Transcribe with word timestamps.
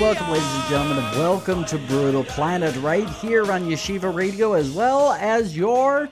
welcome, 0.00 0.30
ladies 0.30 0.54
and 0.54 0.64
gentlemen, 0.68 1.04
and 1.04 1.18
welcome 1.18 1.64
to 1.64 1.76
Brutal 1.76 2.22
Planet 2.22 2.76
right 2.76 3.08
here 3.08 3.50
on 3.50 3.64
Yeshiva 3.64 4.14
Radio, 4.14 4.52
as 4.52 4.70
well 4.70 5.12
as 5.14 5.56
your 5.56 6.08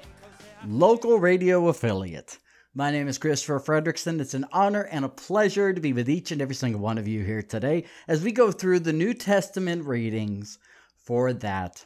local 0.66 1.20
radio 1.20 1.68
affiliate. 1.68 2.38
My 2.74 2.90
name 2.90 3.06
is 3.06 3.16
Christopher 3.16 3.60
Fredrickson. 3.60 4.20
It's 4.20 4.34
an 4.34 4.46
honor 4.50 4.82
and 4.90 5.04
a 5.04 5.08
pleasure 5.08 5.72
to 5.72 5.80
be 5.80 5.92
with 5.92 6.10
each 6.10 6.32
and 6.32 6.42
every 6.42 6.56
single 6.56 6.80
one 6.80 6.98
of 6.98 7.06
you 7.06 7.22
here 7.22 7.42
today 7.42 7.84
as 8.08 8.24
we 8.24 8.32
go 8.32 8.50
through 8.50 8.80
the 8.80 8.92
New 8.92 9.14
Testament 9.14 9.84
readings 9.84 10.58
for 10.96 11.32
that 11.34 11.84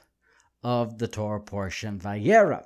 of 0.62 0.96
the 0.96 1.08
Torah 1.08 1.40
portion, 1.40 1.98
Va'eira. 1.98 2.64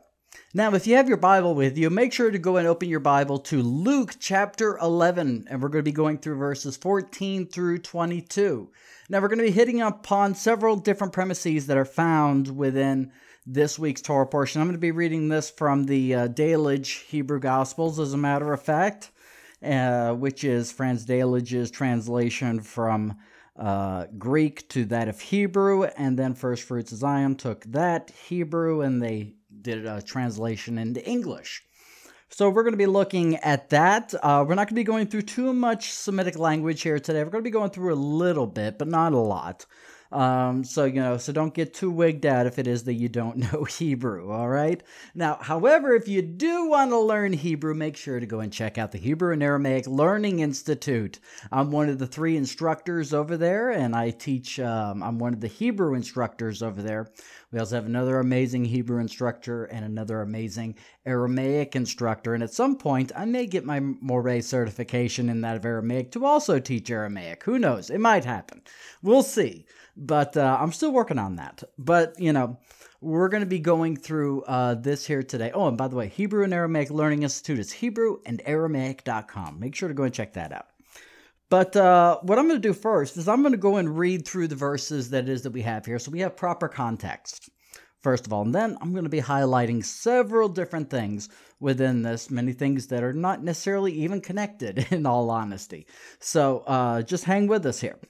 Now, 0.52 0.72
if 0.74 0.86
you 0.86 0.96
have 0.96 1.08
your 1.08 1.16
Bible 1.16 1.54
with 1.54 1.76
you, 1.76 1.90
make 1.90 2.12
sure 2.12 2.30
to 2.30 2.38
go 2.38 2.56
and 2.56 2.66
open 2.66 2.88
your 2.88 3.00
Bible 3.00 3.38
to 3.40 3.62
Luke 3.62 4.16
chapter 4.20 4.78
11, 4.78 5.46
and 5.50 5.60
we're 5.60 5.68
going 5.68 5.84
to 5.84 5.90
be 5.90 5.92
going 5.92 6.18
through 6.18 6.36
verses 6.36 6.76
14 6.76 7.46
through 7.48 7.78
22. 7.78 8.70
Now, 9.08 9.20
we're 9.20 9.28
going 9.28 9.38
to 9.40 9.44
be 9.44 9.50
hitting 9.50 9.82
upon 9.82 10.34
several 10.34 10.76
different 10.76 11.12
premises 11.12 11.66
that 11.66 11.76
are 11.76 11.84
found 11.84 12.56
within 12.56 13.10
this 13.46 13.78
week's 13.78 14.00
Torah 14.00 14.26
portion. 14.26 14.60
I'm 14.60 14.68
going 14.68 14.76
to 14.76 14.78
be 14.78 14.90
reading 14.90 15.28
this 15.28 15.50
from 15.50 15.84
the 15.84 16.14
uh, 16.14 16.28
Delitzsch 16.28 17.04
Hebrew 17.06 17.40
Gospels, 17.40 17.98
as 17.98 18.12
a 18.12 18.18
matter 18.18 18.52
of 18.52 18.62
fact, 18.62 19.10
uh, 19.62 20.12
which 20.14 20.44
is 20.44 20.72
Franz 20.72 21.04
Delitzsch's 21.04 21.70
translation 21.70 22.60
from 22.60 23.16
uh, 23.56 24.06
Greek 24.18 24.68
to 24.70 24.84
that 24.86 25.08
of 25.08 25.20
Hebrew, 25.20 25.84
and 25.84 26.18
then 26.18 26.34
First 26.34 26.62
Fruits 26.64 26.92
of 26.92 26.98
Zion 26.98 27.36
took 27.36 27.64
that 27.64 28.10
Hebrew 28.28 28.80
and 28.80 29.02
they 29.02 29.34
did 29.64 29.86
a 29.86 30.00
translation 30.00 30.78
into 30.78 31.04
English. 31.04 31.64
So 32.28 32.50
we're 32.50 32.62
going 32.62 32.74
to 32.74 32.78
be 32.78 32.86
looking 32.86 33.36
at 33.36 33.70
that. 33.70 34.14
Uh, 34.22 34.44
we're 34.46 34.54
not 34.54 34.68
going 34.68 34.74
to 34.76 34.80
be 34.80 34.84
going 34.84 35.06
through 35.06 35.22
too 35.22 35.52
much 35.52 35.90
Semitic 35.90 36.38
language 36.38 36.82
here 36.82 36.98
today. 36.98 37.24
We're 37.24 37.30
going 37.30 37.42
to 37.42 37.48
be 37.48 37.52
going 37.52 37.70
through 37.70 37.94
a 37.94 37.96
little 37.96 38.46
bit, 38.46 38.78
but 38.78 38.88
not 38.88 39.12
a 39.12 39.18
lot. 39.18 39.66
Um, 40.14 40.62
so, 40.62 40.84
you 40.84 41.00
know, 41.00 41.16
so 41.16 41.32
don't 41.32 41.52
get 41.52 41.74
too 41.74 41.90
wigged 41.90 42.24
out 42.24 42.46
if 42.46 42.60
it 42.60 42.68
is 42.68 42.84
that 42.84 42.94
you 42.94 43.08
don't 43.08 43.36
know 43.52 43.64
Hebrew, 43.64 44.30
all 44.30 44.48
right? 44.48 44.80
Now, 45.14 45.38
however, 45.40 45.94
if 45.94 46.06
you 46.06 46.22
do 46.22 46.68
want 46.68 46.92
to 46.92 46.98
learn 46.98 47.32
Hebrew, 47.32 47.74
make 47.74 47.96
sure 47.96 48.20
to 48.20 48.26
go 48.26 48.38
and 48.38 48.52
check 48.52 48.78
out 48.78 48.92
the 48.92 48.98
Hebrew 48.98 49.32
and 49.32 49.42
Aramaic 49.42 49.88
Learning 49.88 50.38
Institute. 50.38 51.18
I'm 51.50 51.72
one 51.72 51.88
of 51.88 51.98
the 51.98 52.06
three 52.06 52.36
instructors 52.36 53.12
over 53.12 53.36
there, 53.36 53.70
and 53.70 53.96
I 53.96 54.10
teach, 54.10 54.60
um, 54.60 55.02
I'm 55.02 55.18
one 55.18 55.34
of 55.34 55.40
the 55.40 55.48
Hebrew 55.48 55.94
instructors 55.94 56.62
over 56.62 56.80
there. 56.80 57.10
We 57.54 57.60
also 57.60 57.76
have 57.76 57.86
another 57.86 58.18
amazing 58.18 58.64
Hebrew 58.64 58.98
instructor 58.98 59.66
and 59.66 59.84
another 59.84 60.22
amazing 60.22 60.74
Aramaic 61.06 61.76
instructor. 61.76 62.34
And 62.34 62.42
at 62.42 62.52
some 62.52 62.76
point, 62.76 63.12
I 63.14 63.26
may 63.26 63.46
get 63.46 63.64
my 63.64 63.78
Moray 63.78 64.40
certification 64.40 65.28
in 65.28 65.40
that 65.42 65.54
of 65.54 65.64
Aramaic 65.64 66.10
to 66.12 66.24
also 66.26 66.58
teach 66.58 66.90
Aramaic. 66.90 67.44
Who 67.44 67.60
knows? 67.60 67.90
It 67.90 68.00
might 68.00 68.24
happen. 68.24 68.62
We'll 69.02 69.22
see. 69.22 69.66
But 69.96 70.36
uh, 70.36 70.58
I'm 70.60 70.72
still 70.72 70.90
working 70.90 71.20
on 71.20 71.36
that. 71.36 71.62
But, 71.78 72.18
you 72.18 72.32
know, 72.32 72.58
we're 73.00 73.28
going 73.28 73.44
to 73.44 73.48
be 73.48 73.60
going 73.60 73.98
through 73.98 74.42
uh, 74.42 74.74
this 74.74 75.06
here 75.06 75.22
today. 75.22 75.52
Oh, 75.54 75.68
and 75.68 75.78
by 75.78 75.86
the 75.86 75.94
way, 75.94 76.08
Hebrew 76.08 76.42
and 76.42 76.52
Aramaic 76.52 76.90
Learning 76.90 77.22
Institute 77.22 77.60
is 77.60 77.70
Hebrew 77.70 78.18
and 78.26 78.42
Aramaic.com. 78.46 79.60
Make 79.60 79.76
sure 79.76 79.86
to 79.86 79.94
go 79.94 80.02
and 80.02 80.12
check 80.12 80.32
that 80.32 80.50
out. 80.50 80.73
But 81.54 81.76
uh, 81.76 82.18
what 82.22 82.36
I'm 82.36 82.48
going 82.48 82.60
to 82.60 82.68
do 82.68 82.74
first 82.74 83.16
is 83.16 83.28
I'm 83.28 83.42
going 83.42 83.52
to 83.52 83.56
go 83.56 83.76
and 83.76 83.96
read 83.96 84.26
through 84.26 84.48
the 84.48 84.56
verses 84.56 85.10
that 85.10 85.28
is 85.28 85.42
that 85.42 85.52
we 85.52 85.62
have 85.62 85.86
here 85.86 86.00
so 86.00 86.10
we 86.10 86.18
have 86.18 86.34
proper 86.34 86.66
context, 86.66 87.48
first 88.02 88.26
of 88.26 88.32
all. 88.32 88.42
And 88.42 88.52
then 88.52 88.76
I'm 88.80 88.90
going 88.90 89.04
to 89.04 89.08
be 89.08 89.20
highlighting 89.20 89.84
several 89.84 90.48
different 90.48 90.90
things 90.90 91.28
within 91.60 92.02
this, 92.02 92.28
many 92.28 92.54
things 92.54 92.88
that 92.88 93.04
are 93.04 93.12
not 93.12 93.44
necessarily 93.44 93.92
even 93.92 94.20
connected, 94.20 94.88
in 94.90 95.06
all 95.06 95.30
honesty. 95.30 95.86
So 96.18 96.64
uh, 96.66 97.02
just 97.02 97.22
hang 97.22 97.46
with 97.46 97.64
us 97.66 97.80
here. 97.80 98.00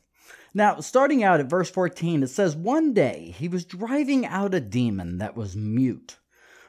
Now, 0.55 0.81
starting 0.81 1.23
out 1.23 1.41
at 1.41 1.51
verse 1.51 1.69
14, 1.69 2.23
it 2.23 2.29
says, 2.29 2.57
One 2.57 2.95
day 2.95 3.35
he 3.37 3.49
was 3.49 3.67
driving 3.67 4.25
out 4.25 4.55
a 4.55 4.61
demon 4.61 5.19
that 5.19 5.37
was 5.37 5.55
mute. 5.55 6.17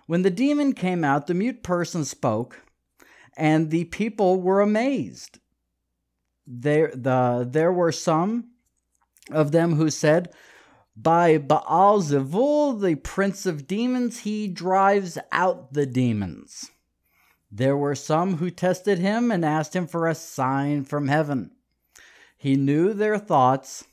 When 0.08 0.24
the 0.24 0.30
demon 0.30 0.74
came 0.74 1.06
out, 1.06 1.28
the 1.28 1.36
mute 1.36 1.64
person 1.64 2.04
spoke, 2.04 2.66
and 3.38 3.72
the 3.72 3.86
people 3.86 4.42
were 4.42 4.60
amazed 4.60 5.40
there 6.48 6.92
the 6.94 7.48
there 7.50 7.72
were 7.72 7.92
some 7.92 8.52
of 9.32 9.52
them 9.52 9.76
who 9.76 9.90
said 9.90 10.32
by 10.96 11.38
Baal 11.38 12.02
Zevul, 12.02 12.80
the 12.80 12.96
prince 12.96 13.46
of 13.46 13.68
demons, 13.68 14.20
he 14.20 14.48
drives 14.48 15.18
out 15.32 15.74
the 15.74 15.86
demons. 15.86 16.72
There 17.52 17.76
were 17.76 17.96
some 17.96 18.38
who 18.38 18.50
tested 18.50 19.00
him 19.00 19.30
and 19.30 19.44
asked 19.44 19.76
him 19.76 19.88
for 19.88 20.08
a 20.08 20.16
sign 20.16 20.86
from 20.86 21.10
heaven. 21.10 21.52
He 22.38 22.56
knew 22.56 22.94
their 22.94 23.18
thoughts, 23.18 23.86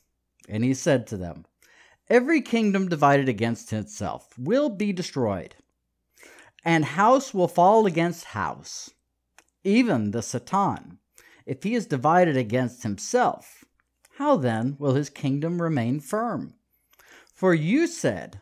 and 0.49 0.63
he 0.63 0.75
said 0.75 1.09
to 1.09 1.17
them, 1.17 1.45
Every 2.09 2.41
kingdom 2.41 2.89
divided 2.89 3.29
against 3.29 3.73
itself 3.73 4.29
will 4.39 4.69
be 4.69 4.93
destroyed, 4.93 5.57
and 6.65 6.85
house 6.85 7.35
will 7.35 7.49
fall 7.49 7.87
against 7.87 8.27
house, 8.27 8.91
even 9.65 10.13
the 10.13 10.23
Satan 10.23 10.99
if 11.47 11.63
he 11.63 11.75
is 11.75 11.87
divided 11.87 12.37
against 12.37 12.83
himself, 12.83 13.65
how 14.19 14.37
then 14.37 14.77
will 14.79 14.95
his 14.95 15.11
kingdom 15.11 15.61
remain 15.61 16.01
firm? 16.01 16.55
For 17.35 17.55
you 17.55 17.87
said 17.87 18.41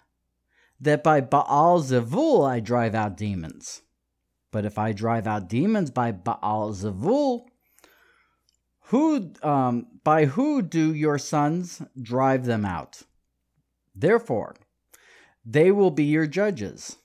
that 0.80 1.02
by 1.02 1.20
Baal 1.20 1.80
Zevul 1.80 2.48
I 2.48 2.60
drive 2.60 2.94
out 2.94 3.16
demons. 3.16 3.82
But 4.50 4.64
if 4.64 4.78
I 4.78 4.92
drive 4.92 5.26
out 5.26 5.48
demons 5.48 5.90
by 5.90 6.12
Baal 6.12 6.72
Zevul, 6.72 7.46
who, 8.86 9.32
um, 9.42 9.86
by 10.02 10.24
who 10.24 10.62
do 10.62 10.92
your 10.92 11.18
sons 11.18 11.80
drive 12.00 12.44
them 12.44 12.64
out? 12.64 13.02
Therefore, 13.94 14.56
they 15.44 15.70
will 15.70 15.90
be 15.90 16.04
your 16.04 16.26
judges. 16.26 16.96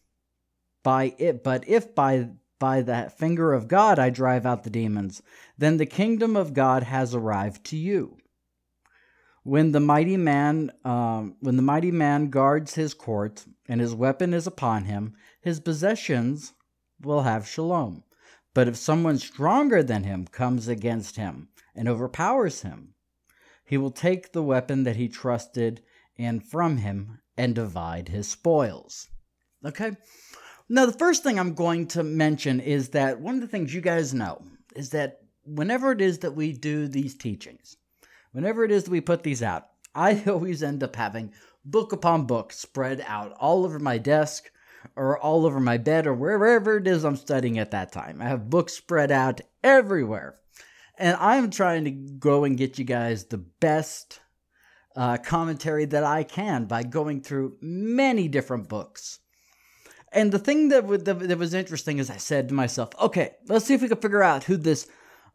By 0.81 1.15
it, 1.17 1.43
but 1.43 1.67
if 1.67 1.93
by 1.93 2.29
by 2.59 2.81
the 2.81 3.11
finger 3.17 3.53
of 3.53 3.67
God 3.67 3.99
I 3.99 4.09
drive 4.09 4.45
out 4.45 4.63
the 4.63 4.69
demons, 4.69 5.21
then 5.57 5.77
the 5.77 5.85
kingdom 5.85 6.35
of 6.35 6.53
God 6.53 6.83
has 6.83 7.13
arrived 7.13 7.63
to 7.65 7.77
you. 7.77 8.17
When 9.43 9.71
the 9.71 9.79
mighty 9.79 10.17
man, 10.17 10.71
um, 10.83 11.35
when 11.39 11.55
the 11.55 11.61
mighty 11.61 11.91
man 11.91 12.29
guards 12.29 12.75
his 12.75 12.93
court 12.93 13.45
and 13.67 13.79
his 13.79 13.93
weapon 13.93 14.33
is 14.33 14.47
upon 14.47 14.85
him, 14.85 15.15
his 15.41 15.59
possessions 15.59 16.53
will 17.01 17.21
have 17.21 17.47
shalom. 17.47 18.03
But 18.53 18.67
if 18.67 18.77
someone 18.77 19.19
stronger 19.19 19.83
than 19.83 20.03
him 20.03 20.25
comes 20.25 20.67
against 20.67 21.17
him 21.17 21.49
and 21.75 21.87
overpowers 21.87 22.61
him, 22.61 22.95
he 23.65 23.77
will 23.77 23.91
take 23.91 24.31
the 24.31 24.43
weapon 24.43 24.83
that 24.83 24.95
he 24.95 25.09
trusted 25.09 25.81
in 26.15 26.39
from 26.39 26.77
him 26.77 27.19
and 27.37 27.53
divide 27.53 28.09
his 28.09 28.29
spoils. 28.29 29.09
Okay? 29.63 29.97
Now, 30.67 30.87
the 30.87 30.93
first 30.93 31.21
thing 31.21 31.37
I'm 31.37 31.53
going 31.53 31.85
to 31.89 32.03
mention 32.03 32.59
is 32.59 32.89
that 32.89 33.21
one 33.21 33.35
of 33.35 33.41
the 33.41 33.47
things 33.47 33.71
you 33.71 33.81
guys 33.81 34.15
know 34.15 34.41
is 34.75 34.89
that 34.89 35.21
whenever 35.43 35.91
it 35.91 36.01
is 36.01 36.19
that 36.19 36.35
we 36.35 36.53
do 36.53 36.87
these 36.87 37.15
teachings, 37.15 37.77
whenever 38.31 38.63
it 38.63 38.71
is 38.71 38.85
that 38.85 38.91
we 38.91 38.99
put 38.99 39.21
these 39.21 39.43
out, 39.43 39.67
I 39.93 40.23
always 40.27 40.63
end 40.63 40.81
up 40.81 40.95
having 40.95 41.33
book 41.63 41.93
upon 41.93 42.25
book 42.25 42.51
spread 42.51 43.05
out 43.07 43.35
all 43.39 43.63
over 43.63 43.77
my 43.77 43.99
desk 43.99 44.49
or 44.95 45.19
all 45.19 45.45
over 45.45 45.59
my 45.59 45.77
bed 45.77 46.07
or 46.07 46.15
wherever 46.15 46.77
it 46.77 46.87
is 46.87 47.03
I'm 47.03 47.15
studying 47.15 47.59
at 47.59 47.69
that 47.71 47.91
time. 47.91 48.19
I 48.19 48.25
have 48.25 48.49
books 48.49 48.73
spread 48.73 49.11
out 49.11 49.41
everywhere. 49.63 50.39
And 50.97 51.15
I'm 51.19 51.51
trying 51.51 51.83
to 51.85 51.91
go 51.91 52.43
and 52.43 52.57
get 52.57 52.79
you 52.79 52.85
guys 52.85 53.25
the 53.25 53.37
best 53.37 54.19
uh, 54.95 55.17
commentary 55.17 55.85
that 55.85 56.03
I 56.03 56.23
can 56.23 56.65
by 56.65 56.81
going 56.81 57.21
through 57.21 57.57
many 57.61 58.27
different 58.27 58.67
books 58.67 59.19
and 60.15 60.31
the 60.31 60.39
thing 60.39 60.69
that, 60.69 60.81
w- 60.81 60.97
that, 60.97 61.37
was 61.37 61.53
interesting 61.53 61.99
is 61.99 62.09
I 62.09 62.17
said 62.17 62.47
to 62.47 62.53
myself, 62.53 62.89
okay, 62.99 63.35
let's 63.47 63.65
see 63.65 63.73
if 63.73 63.81
we 63.81 63.89
can 63.89 63.97
figure 63.97 64.23
out 64.23 64.45
who 64.45 64.55
this 64.55 64.87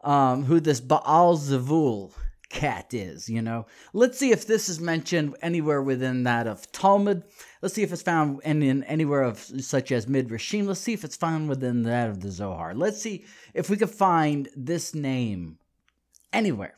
um, 0.03 0.45
who 0.45 0.59
this 0.59 0.81
Baal 0.81 1.37
Zavul 1.37 2.11
cat 2.49 2.91
is, 2.91 3.29
you 3.29 3.41
know. 3.41 3.67
Let's 3.93 4.17
see 4.17 4.31
if 4.31 4.47
this 4.47 4.67
is 4.67 4.79
mentioned 4.79 5.35
anywhere 5.43 5.81
within 5.81 6.23
that 6.23 6.47
of 6.47 6.71
Talmud. 6.71 7.23
Let's 7.61 7.75
see 7.75 7.83
if 7.83 7.93
it's 7.93 8.01
found 8.01 8.41
in, 8.43 8.63
in 8.63 8.83
anywhere 8.85 9.21
of 9.21 9.37
such 9.39 9.91
as 9.91 10.07
Midrashim. 10.07 10.65
Let's 10.65 10.79
see 10.79 10.93
if 10.93 11.03
it's 11.03 11.15
found 11.15 11.47
within 11.47 11.83
that 11.83 12.09
of 12.09 12.21
the 12.21 12.31
Zohar. 12.31 12.73
Let's 12.73 12.99
see 12.99 13.25
if 13.53 13.69
we 13.69 13.77
can 13.77 13.87
find 13.87 14.49
this 14.55 14.95
name 14.95 15.59
anywhere. 16.33 16.75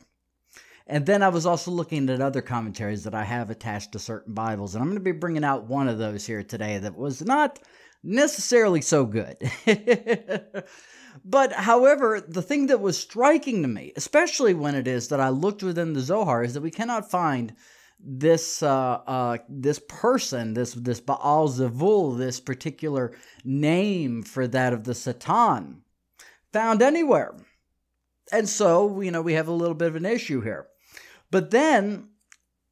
And 0.86 1.06
then 1.06 1.22
I 1.22 1.30
was 1.30 1.46
also 1.46 1.70
looking 1.70 2.10
at 2.10 2.20
other 2.20 2.42
commentaries 2.42 3.04
that 3.04 3.14
I 3.14 3.24
have 3.24 3.48
attached 3.48 3.92
to 3.92 3.98
certain 3.98 4.34
Bibles, 4.34 4.74
and 4.74 4.82
I'm 4.82 4.88
going 4.88 4.98
to 4.98 5.04
be 5.04 5.12
bringing 5.12 5.44
out 5.44 5.64
one 5.64 5.88
of 5.88 5.96
those 5.96 6.26
here 6.26 6.42
today 6.42 6.76
that 6.78 6.94
was 6.94 7.22
not 7.22 7.58
necessarily 8.04 8.82
so 8.82 9.04
good. 9.06 9.36
but 11.24 11.52
however, 11.52 12.20
the 12.20 12.42
thing 12.42 12.66
that 12.68 12.80
was 12.80 12.98
striking 12.98 13.62
to 13.62 13.68
me, 13.68 13.92
especially 13.96 14.54
when 14.54 14.74
it 14.74 14.86
is 14.86 15.08
that 15.08 15.20
I 15.20 15.30
looked 15.30 15.62
within 15.62 15.94
the 15.94 16.00
Zohar, 16.00 16.44
is 16.44 16.54
that 16.54 16.60
we 16.60 16.70
cannot 16.70 17.10
find 17.10 17.54
this 17.98 18.62
uh, 18.62 19.00
uh, 19.06 19.38
this 19.48 19.80
person, 19.88 20.54
this 20.54 20.74
this 20.74 21.00
Baal 21.00 21.48
Zevul, 21.48 22.18
this 22.18 22.38
particular 22.38 23.16
name 23.44 24.22
for 24.22 24.46
that 24.46 24.72
of 24.74 24.84
the 24.84 24.94
Satan, 24.94 25.82
found 26.52 26.82
anywhere. 26.82 27.34
And 28.30 28.48
so, 28.48 29.00
you 29.00 29.10
know, 29.10 29.22
we 29.22 29.34
have 29.34 29.48
a 29.48 29.52
little 29.52 29.74
bit 29.74 29.88
of 29.88 29.96
an 29.96 30.06
issue 30.06 30.40
here. 30.40 30.66
But 31.30 31.50
then, 31.50 32.08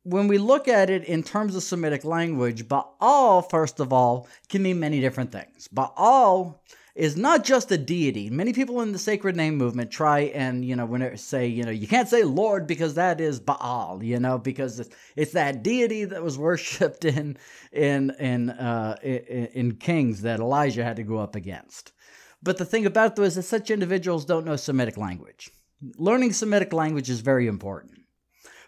when 0.05 0.29
we 0.29 0.39
look 0.39 0.69
at 0.69 0.91
it 0.91 1.05
in 1.05 1.23
terms 1.23 1.55
of 1.55 1.63
Semitic 1.63 2.05
language, 2.05 2.69
Baal, 2.69 3.43
first 3.43 3.81
of 3.81 3.93
all, 3.93 4.27
can 4.49 4.63
mean 4.63 4.81
many 4.81 5.01
different 5.01 5.31
things. 5.31 5.69
Baal 5.69 6.61
is 6.95 7.17
not 7.17 7.45
just 7.45 7.71
a 7.73 7.79
deity. 7.79 8.29
Many 8.29 8.53
people 8.53 8.83
in 8.83 8.93
the 8.93 8.99
sacred 8.99 9.37
name 9.37 9.57
movement 9.57 9.91
try 9.91 10.21
and, 10.21 10.65
you 10.65 10.77
know, 10.77 10.85
when 10.85 11.01
they 11.01 11.17
say, 11.17 11.47
you 11.47 11.63
know, 11.63 11.71
you 11.71 11.87
can't 11.87 12.09
say 12.09 12.23
Lord 12.23 12.67
because 12.67 12.95
that 12.95 13.21
is 13.21 13.41
Baal, 13.41 14.01
you 14.03 14.19
know, 14.19 14.39
because 14.39 14.81
it's, 14.81 14.95
it's 15.17 15.33
that 15.33 15.63
deity 15.63 16.05
that 16.05 16.23
was 16.23 16.37
worshipped 16.39 17.05
in 17.05 17.39
in 17.73 18.11
in 18.19 18.51
uh, 18.51 18.97
in, 19.03 19.47
in 19.55 19.77
Kings 19.77 20.23
that 20.23 20.41
Elijah 20.41 20.85
had 20.85 20.97
to 20.97 21.03
go 21.03 21.19
up 21.19 21.35
against. 21.35 21.93
But 22.43 22.59
the 22.59 22.65
thing 22.65 22.87
about 22.87 23.13
it 23.13 23.17
though 23.17 23.23
is 23.23 23.37
that 23.37 23.45
such 23.45 23.71
individuals 23.71 24.25
don't 24.25 24.45
know 24.45 24.57
Semitic 24.57 24.97
language. 24.97 25.51
Learning 25.97 26.33
Semitic 26.33 26.73
language 26.73 27.09
is 27.09 27.21
very 27.21 27.47
important 27.47 28.02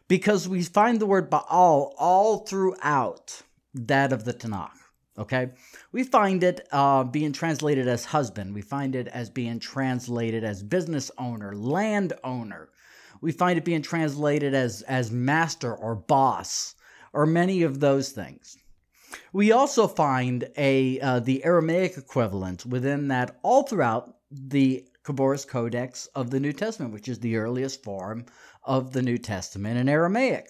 because 0.09 0.49
we 0.49 0.63
find 0.63 1.01
the 1.01 1.07
word 1.07 1.31
Baal 1.31 1.95
all 1.99 2.39
throughout 2.39 3.43
that 3.75 4.13
of 4.13 4.25
the 4.25 4.35
Tanakh. 4.35 4.71
Okay, 5.17 5.51
we 5.93 6.03
find 6.03 6.43
it 6.43 6.67
uh, 6.73 7.05
being 7.05 7.33
translated 7.33 7.87
as 7.87 8.05
husband. 8.05 8.53
We 8.53 8.63
find 8.63 8.97
it 8.97 9.07
as 9.09 9.31
being 9.31 9.61
translated 9.61 10.43
as 10.43 10.63
business 10.63 11.09
owner, 11.19 11.55
land 11.55 12.15
owner. 12.25 12.71
We 13.21 13.31
find 13.31 13.57
it 13.57 13.65
being 13.65 13.83
translated 13.83 14.55
as 14.55 14.83
as 14.83 15.13
master 15.13 15.73
or 15.73 15.95
boss, 15.95 16.75
or 17.13 17.27
many 17.27 17.63
of 17.63 17.79
those 17.79 18.11
things. 18.11 18.57
We 19.33 19.53
also 19.53 19.87
find 19.87 20.49
a 20.57 20.99
uh, 20.99 21.21
the 21.21 21.45
Aramaic 21.45 21.97
equivalent 21.97 22.67
within 22.67 23.07
that 23.09 23.39
all 23.45 23.63
throughout 23.63 24.17
the 24.33 24.85
Khabouris 25.05 25.47
Codex 25.47 26.07
of 26.15 26.31
the 26.31 26.41
New 26.41 26.53
Testament, 26.53 26.93
which 26.93 27.09
is 27.09 27.21
the 27.21 27.37
earliest 27.37 27.85
form 27.85 28.27
of 28.65 28.93
the 28.93 29.03
New 29.03 29.19
Testament 29.19 29.79
in 29.79 29.89
Aramaic. 29.89 30.49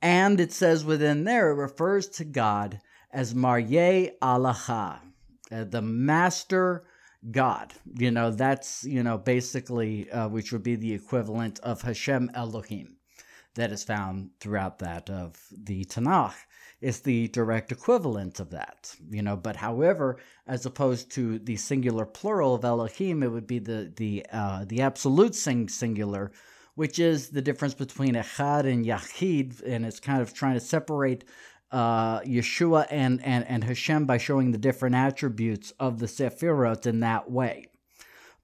And 0.00 0.40
it 0.40 0.52
says 0.52 0.84
within 0.84 1.24
there, 1.24 1.50
it 1.50 1.54
refers 1.54 2.08
to 2.10 2.24
God 2.24 2.80
as 3.12 3.34
Marye 3.34 4.12
Alaha, 4.22 5.00
uh, 5.50 5.64
the 5.64 5.82
master 5.82 6.84
God. 7.30 7.74
You 7.96 8.10
know, 8.10 8.30
that's, 8.30 8.84
you 8.84 9.02
know, 9.02 9.18
basically, 9.18 10.10
uh, 10.10 10.28
which 10.28 10.52
would 10.52 10.62
be 10.62 10.76
the 10.76 10.92
equivalent 10.92 11.58
of 11.60 11.82
Hashem 11.82 12.30
Elohim 12.34 12.96
that 13.54 13.72
is 13.72 13.82
found 13.82 14.30
throughout 14.38 14.78
that 14.78 15.10
of 15.10 15.36
the 15.50 15.84
Tanakh. 15.84 16.36
It's 16.80 17.00
the 17.00 17.26
direct 17.28 17.72
equivalent 17.72 18.38
of 18.38 18.50
that, 18.50 18.94
you 19.10 19.20
know. 19.20 19.36
But 19.36 19.56
however, 19.56 20.20
as 20.46 20.64
opposed 20.64 21.10
to 21.12 21.40
the 21.40 21.56
singular 21.56 22.06
plural 22.06 22.54
of 22.54 22.64
Elohim, 22.64 23.24
it 23.24 23.32
would 23.32 23.48
be 23.48 23.58
the 23.58 23.92
the 23.96 24.24
uh, 24.32 24.64
the 24.64 24.80
absolute 24.80 25.34
sing 25.34 25.68
singular 25.68 26.30
which 26.78 27.00
is 27.00 27.30
the 27.30 27.42
difference 27.42 27.74
between 27.74 28.14
Echad 28.14 28.64
and 28.64 28.86
Yachid, 28.86 29.60
and 29.66 29.84
it's 29.84 29.98
kind 29.98 30.22
of 30.22 30.32
trying 30.32 30.54
to 30.54 30.60
separate 30.60 31.24
uh, 31.72 32.20
Yeshua 32.20 32.86
and, 32.88 33.20
and, 33.24 33.44
and 33.48 33.64
Hashem 33.64 34.06
by 34.06 34.16
showing 34.16 34.52
the 34.52 34.58
different 34.58 34.94
attributes 34.94 35.72
of 35.80 35.98
the 35.98 36.06
Sephirot 36.06 36.86
in 36.86 37.00
that 37.00 37.28
way, 37.28 37.66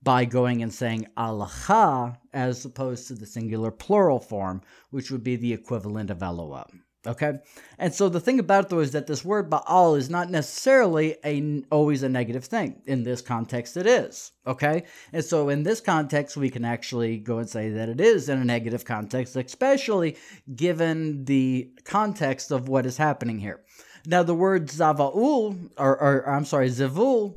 by 0.03 0.25
going 0.25 0.65
and 0.65 0.75
saying 0.75 1.07
Alacha 1.17 2.19
as 2.33 2.65
opposed 2.65 3.07
to 3.07 3.15
the 3.15 3.25
singular 3.25 3.71
plural 3.71 4.19
form, 4.19 4.63
which 4.91 5.13
would 5.13 5.23
be 5.23 5.37
the 5.37 5.53
equivalent 5.53 6.11
of 6.11 6.21
Elohim. 6.21 6.83
Okay? 7.06 7.35
And 7.79 7.93
so 7.93 8.09
the 8.09 8.21
thing 8.21 8.39
about 8.39 8.65
it 8.65 8.71
though 8.71 8.81
is 8.81 8.93
that 8.93 9.06
this 9.06 9.25
word 9.25 9.51
Baal 9.51 9.95
is 9.95 10.09
not 10.09 10.31
necessarily 10.31 11.17
a 11.25 11.62
always 11.71 12.03
a 12.03 12.09
negative 12.09 12.45
thing. 12.45 12.83
In 12.87 13.03
this 13.03 13.21
context 13.21 13.77
it 13.77 13.87
is. 13.87 14.33
Okay? 14.47 14.85
And 15.12 15.25
so 15.25 15.49
in 15.49 15.62
this 15.62 15.81
context 15.81 16.37
we 16.37 16.51
can 16.51 16.65
actually 16.65 17.19
go 17.19 17.39
and 17.39 17.49
say 17.49 17.71
that 17.71 17.89
it 17.89 18.01
is 18.01 18.29
in 18.29 18.39
a 18.39 18.45
negative 18.45 18.85
context, 18.85 19.37
especially 19.37 20.17
given 20.55 21.25
the 21.25 21.71
context 21.85 22.51
of 22.51 22.69
what 22.69 22.87
is 22.87 22.97
happening 22.97 23.39
here. 23.39 23.61
Now 24.06 24.23
the 24.23 24.35
word 24.35 24.69
Zavaul 24.69 25.71
or, 25.77 26.01
or 26.01 26.29
I'm 26.29 26.45
sorry, 26.45 26.69
Zevul 26.71 27.37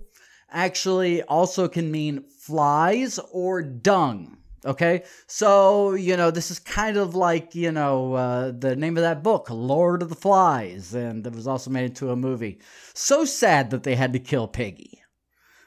actually 0.49 1.21
also 1.23 1.67
can 1.67 1.91
mean 1.91 2.23
flies 2.23 3.19
or 3.31 3.61
dung. 3.61 4.37
Okay, 4.65 5.03
so 5.27 5.93
you 5.93 6.17
know 6.17 6.31
this 6.31 6.49
is 6.49 6.57
kind 6.57 6.97
of 6.97 7.13
like 7.13 7.53
you 7.53 7.71
know 7.71 8.13
uh, 8.13 8.51
the 8.51 8.75
name 8.75 8.97
of 8.97 9.03
that 9.03 9.23
book, 9.23 9.49
Lord 9.51 10.01
of 10.01 10.09
the 10.09 10.15
Flies, 10.15 10.95
and 10.95 11.25
it 11.25 11.33
was 11.33 11.47
also 11.47 11.69
made 11.69 11.85
into 11.85 12.09
a 12.09 12.15
movie. 12.15 12.59
So 12.93 13.23
sad 13.23 13.69
that 13.69 13.83
they 13.83 13.95
had 13.95 14.13
to 14.13 14.19
kill 14.19 14.47
Piggy. 14.47 15.01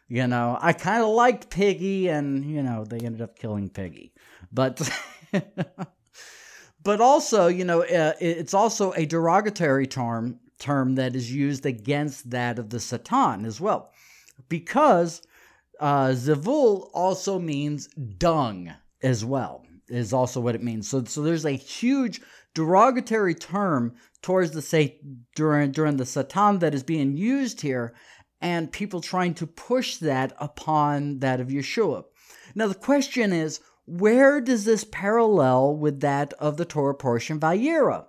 You 0.09 0.27
know, 0.27 0.59
I 0.61 0.73
kind 0.73 1.05
of 1.05 1.11
liked 1.11 1.51
Piggy, 1.51 2.09
and 2.09 2.45
you 2.45 2.63
know 2.63 2.85
they 2.85 2.99
ended 2.99 3.23
up 3.23 3.39
killing 3.39 3.69
Piggy, 3.69 4.13
but. 4.53 4.81
but 6.83 7.01
also, 7.01 7.47
you 7.47 7.65
know, 7.65 7.83
uh, 7.83 8.15
it's 8.21 8.55
also 8.55 8.93
a 8.93 9.07
derogatory 9.07 9.87
term 9.87 10.41
term 10.59 10.97
that 10.97 11.15
is 11.15 11.33
used 11.33 11.65
against 11.65 12.31
that 12.31 12.59
of 12.59 12.71
the 12.71 12.81
Satan 12.81 13.45
as 13.45 13.61
well, 13.61 13.93
because 14.49 15.23
uh, 15.81 16.09
Zevul 16.11 16.91
also 16.93 17.39
means 17.39 17.89
dung 18.19 18.73
as 19.03 19.25
well 19.25 19.65
is 19.89 20.13
also 20.13 20.41
what 20.41 20.55
it 20.55 20.63
means. 20.63 20.89
So 20.89 21.05
so 21.05 21.23
there's 21.23 21.45
a 21.45 21.51
huge 21.53 22.21
derogatory 22.55 23.35
term 23.35 23.95
towards 24.23 24.53
the 24.53 24.63
say 24.63 25.01
during 25.35 25.73
during 25.73 25.97
the 25.97 26.07
Satan 26.07 26.61
that 26.61 26.75
is 26.75 26.83
being 26.83 27.17
used 27.17 27.63
here, 27.63 27.95
and 28.41 28.71
people 28.71 29.01
trying 29.01 29.35
to 29.35 29.47
push 29.47 29.97
that 29.97 30.33
upon 30.39 31.19
that 31.19 31.41
of 31.41 31.49
Yeshua. 31.49 32.05
Now 32.55 32.69
the 32.69 32.75
question 32.75 33.33
is, 33.33 33.61
where 33.87 34.41
does 34.41 34.65
this 34.65 34.85
parallel 34.85 35.77
with 35.77 36.01
that 36.01 36.33
of 36.35 36.57
the 36.57 36.65
Torah 36.65 36.95
portion 36.95 37.41
Va'eira? 37.41 38.07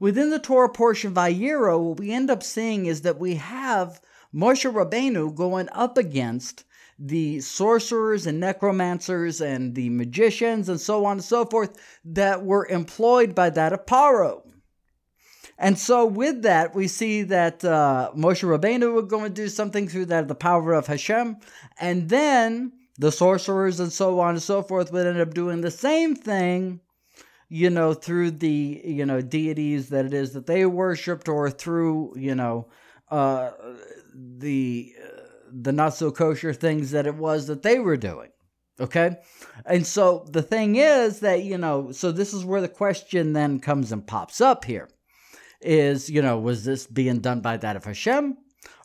Within 0.00 0.30
the 0.30 0.38
Torah 0.38 0.68
portion 0.68 1.14
Va'eira, 1.14 1.80
what 1.80 1.98
we 1.98 2.12
end 2.12 2.30
up 2.30 2.42
seeing 2.42 2.86
is 2.86 3.02
that 3.02 3.18
we 3.18 3.36
have 3.36 4.00
Moshe 4.34 4.70
Rabbeinu 4.70 5.34
going 5.34 5.68
up 5.72 5.96
against 5.96 6.64
the 6.98 7.40
sorcerers 7.40 8.26
and 8.26 8.40
necromancers 8.40 9.40
and 9.40 9.74
the 9.74 9.88
magicians 9.90 10.68
and 10.68 10.80
so 10.80 11.04
on 11.04 11.12
and 11.12 11.24
so 11.24 11.44
forth 11.44 11.78
that 12.04 12.44
were 12.44 12.66
employed 12.66 13.34
by 13.34 13.50
that 13.50 13.72
of 13.72 13.86
Paro. 13.86 14.42
And 15.60 15.76
so, 15.76 16.06
with 16.06 16.42
that, 16.42 16.74
we 16.74 16.86
see 16.86 17.22
that 17.24 17.64
uh, 17.64 18.12
Moshe 18.16 18.44
Rabbeinu 18.44 18.94
would 18.94 19.08
go 19.08 19.24
and 19.24 19.34
do 19.34 19.48
something 19.48 19.88
through 19.88 20.06
that 20.06 20.28
the 20.28 20.34
power 20.36 20.72
of 20.72 20.86
Hashem, 20.86 21.36
and 21.80 22.08
then 22.08 22.72
the 22.96 23.10
sorcerers 23.10 23.80
and 23.80 23.92
so 23.92 24.20
on 24.20 24.30
and 24.30 24.42
so 24.42 24.62
forth 24.62 24.92
would 24.92 25.06
end 25.06 25.20
up 25.20 25.34
doing 25.34 25.60
the 25.60 25.70
same 25.72 26.14
thing, 26.14 26.80
you 27.48 27.70
know, 27.70 27.92
through 27.92 28.32
the 28.32 28.80
you 28.84 29.04
know 29.04 29.20
deities 29.20 29.88
that 29.88 30.04
it 30.06 30.14
is 30.14 30.32
that 30.34 30.46
they 30.46 30.64
worshipped, 30.64 31.28
or 31.28 31.50
through 31.50 32.14
you 32.16 32.36
know 32.36 32.68
uh, 33.10 33.50
the 34.14 34.94
the 35.52 35.72
not 35.72 35.94
so 35.94 36.10
kosher 36.10 36.52
things 36.52 36.90
that 36.90 37.06
it 37.06 37.14
was 37.14 37.46
that 37.46 37.62
they 37.62 37.78
were 37.78 37.96
doing. 37.96 38.30
Okay? 38.80 39.16
And 39.66 39.86
so 39.86 40.24
the 40.30 40.42
thing 40.42 40.76
is 40.76 41.20
that, 41.20 41.42
you 41.42 41.58
know, 41.58 41.90
so 41.92 42.12
this 42.12 42.32
is 42.32 42.44
where 42.44 42.60
the 42.60 42.68
question 42.68 43.32
then 43.32 43.58
comes 43.58 43.90
and 43.92 44.06
pops 44.06 44.40
up 44.40 44.64
here 44.64 44.88
is, 45.60 46.08
you 46.08 46.22
know, 46.22 46.38
was 46.38 46.64
this 46.64 46.86
being 46.86 47.20
done 47.20 47.40
by 47.40 47.56
that 47.56 47.76
of 47.76 47.84
Hashem 47.84 48.36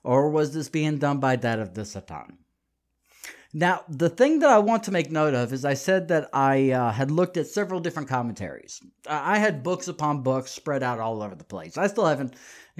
or 0.03 0.29
was 0.29 0.53
this 0.53 0.69
being 0.69 0.97
done 0.97 1.19
by 1.19 1.35
that 1.35 1.59
of 1.59 1.75
the 1.75 1.85
Satan? 1.85 2.39
Now, 3.55 3.83
the 3.87 4.09
thing 4.09 4.39
that 4.39 4.49
I 4.49 4.57
want 4.57 4.83
to 4.83 4.91
make 4.91 5.11
note 5.11 5.35
of 5.35 5.53
is 5.53 5.63
I 5.63 5.75
said 5.75 6.07
that 6.07 6.27
I 6.33 6.71
uh, 6.71 6.91
had 6.91 7.11
looked 7.11 7.37
at 7.37 7.45
several 7.45 7.79
different 7.79 8.09
commentaries. 8.09 8.81
I 9.07 9.37
had 9.37 9.61
books 9.61 9.87
upon 9.87 10.23
books 10.23 10.49
spread 10.49 10.81
out 10.81 10.99
all 10.99 11.21
over 11.21 11.35
the 11.35 11.43
place. 11.43 11.77
I 11.77 11.85
still 11.85 12.07
haven't 12.07 12.35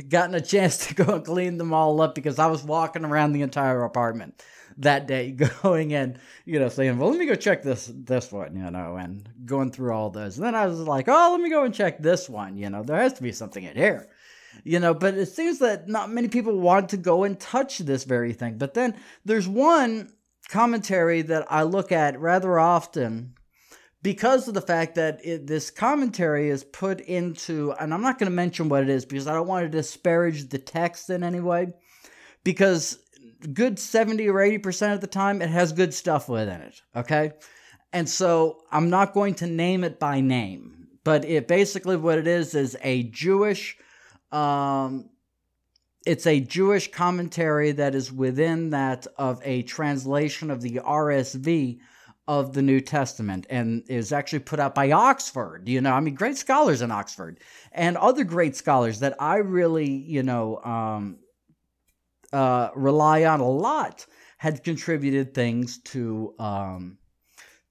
gotten 0.10 0.34
a 0.34 0.42
chance 0.42 0.88
to 0.88 0.96
go 1.04 1.14
and 1.14 1.24
clean 1.26 1.60
them 1.60 1.74
all 1.74 2.02
up 2.02 2.16
because 2.16 2.40
I 2.40 2.48
was 2.48 2.64
walking 2.64 3.06
around 3.06 3.34
the 3.34 3.44
entire 3.44 3.84
apartment. 3.84 4.42
that 4.78 5.06
day 5.06 5.32
going 5.62 5.94
and 5.94 6.18
you 6.46 6.58
know 6.58 6.68
saying 6.68 6.98
well 6.98 7.12
let 7.12 7.20
me 7.20 7.28
go 7.28 7.36
check 7.36 7.62
this 7.62 7.92
this 7.94 8.32
one 8.32 8.56
you 8.56 8.72
know 8.72 8.96
and 8.96 9.30
going 9.46 9.72
through 9.72 9.94
all 9.94 10.10
those 10.10 10.36
and 10.38 10.46
then 10.48 10.56
i 10.56 10.66
was 10.66 10.80
like 10.80 11.08
oh 11.08 11.30
let 11.32 11.40
me 11.40 11.50
go 11.52 11.64
and 11.64 11.76
check 11.76 12.02
this 12.02 12.28
one 12.28 12.58
you 12.58 12.68
know 12.72 12.82
there 12.82 12.98
has 12.98 13.14
to 13.14 13.22
be 13.22 13.32
something 13.32 13.64
in 13.64 13.76
here 13.76 14.10
you 14.64 14.80
know 14.80 14.92
but 14.92 15.14
it 15.14 15.28
seems 15.28 15.60
that 15.60 15.88
not 15.88 16.10
many 16.10 16.28
people 16.28 16.58
want 16.58 16.90
to 16.90 16.98
go 16.98 17.24
and 17.24 17.40
touch 17.40 17.78
this 17.78 18.04
very 18.04 18.34
thing 18.34 18.58
but 18.58 18.74
then 18.74 18.96
there's 19.26 19.48
one 19.48 20.12
commentary 20.54 21.24
that 21.24 21.52
i 21.52 21.64
look 21.64 21.92
at 21.92 22.20
rather 22.20 22.60
often 22.60 23.34
because 24.04 24.48
of 24.48 24.54
the 24.54 24.62
fact 24.62 24.94
that 24.94 25.20
it, 25.26 25.48
this 25.48 25.72
commentary 25.72 26.48
is 26.48 26.64
put 26.64 27.02
into 27.02 27.74
and 27.80 27.92
i'm 27.92 28.04
not 28.04 28.20
going 28.20 28.30
to 28.30 28.36
mention 28.36 28.70
what 28.70 28.84
it 28.84 28.90
is 28.90 29.04
because 29.04 29.26
i 29.26 29.34
don't 29.34 29.48
want 29.48 29.66
to 29.66 29.78
disparage 29.78 30.48
the 30.50 30.60
text 30.60 31.10
in 31.10 31.24
any 31.24 31.40
way 31.40 31.74
because 32.44 33.00
good 33.52 33.80
70 33.80 34.30
or 34.30 34.36
80% 34.36 34.94
of 34.94 35.02
the 35.02 35.08
time 35.08 35.42
it 35.42 35.50
has 35.50 35.74
good 35.74 35.94
stuff 35.94 36.30
within 36.30 36.62
it 36.62 36.84
okay? 36.96 37.32
And 37.92 38.08
so 38.08 38.62
i'm 38.72 38.92
not 38.92 39.16
going 39.16 39.34
to 39.36 39.48
name 39.48 39.84
it 39.84 40.00
by 40.00 40.22
name 40.22 40.88
but 41.04 41.26
it 41.26 41.48
basically 41.48 41.98
what 41.98 42.20
it 42.20 42.28
is 42.28 42.54
is 42.54 42.78
a 42.84 43.02
jewish 43.06 43.76
um 44.32 45.10
it's 46.06 46.28
a 46.28 46.40
jewish 46.40 46.92
commentary 46.92 47.72
that 47.72 47.96
is 47.96 48.12
within 48.12 48.70
that 48.70 49.08
of 49.18 49.42
a 49.44 49.64
translation 49.64 50.50
of 50.52 50.62
the 50.62 50.76
rsv 50.86 51.80
of 52.28 52.54
the 52.54 52.62
new 52.62 52.80
testament 52.80 53.46
and 53.50 53.84
is 53.90 54.14
actually 54.14 54.40
put 54.40 54.60
out 54.60 54.74
by 54.74 54.92
oxford 54.92 55.68
you 55.68 55.82
know 55.82 55.92
i 55.92 56.00
mean 56.00 56.16
great 56.16 56.38
scholars 56.38 56.82
in 56.82 56.92
oxford 56.92 57.40
and 57.72 57.98
other 57.98 58.24
great 58.24 58.56
scholars 58.56 59.00
that 59.00 59.16
i 59.22 59.38
really 59.38 59.90
you 59.90 60.24
know 60.24 60.58
um 60.64 61.18
uh, 62.34 62.72
rely 62.76 63.24
on 63.26 63.40
a 63.40 63.48
lot 63.48 64.06
had 64.40 64.64
contributed 64.64 65.34
things 65.34 65.78
to 65.78 66.34
um, 66.40 66.98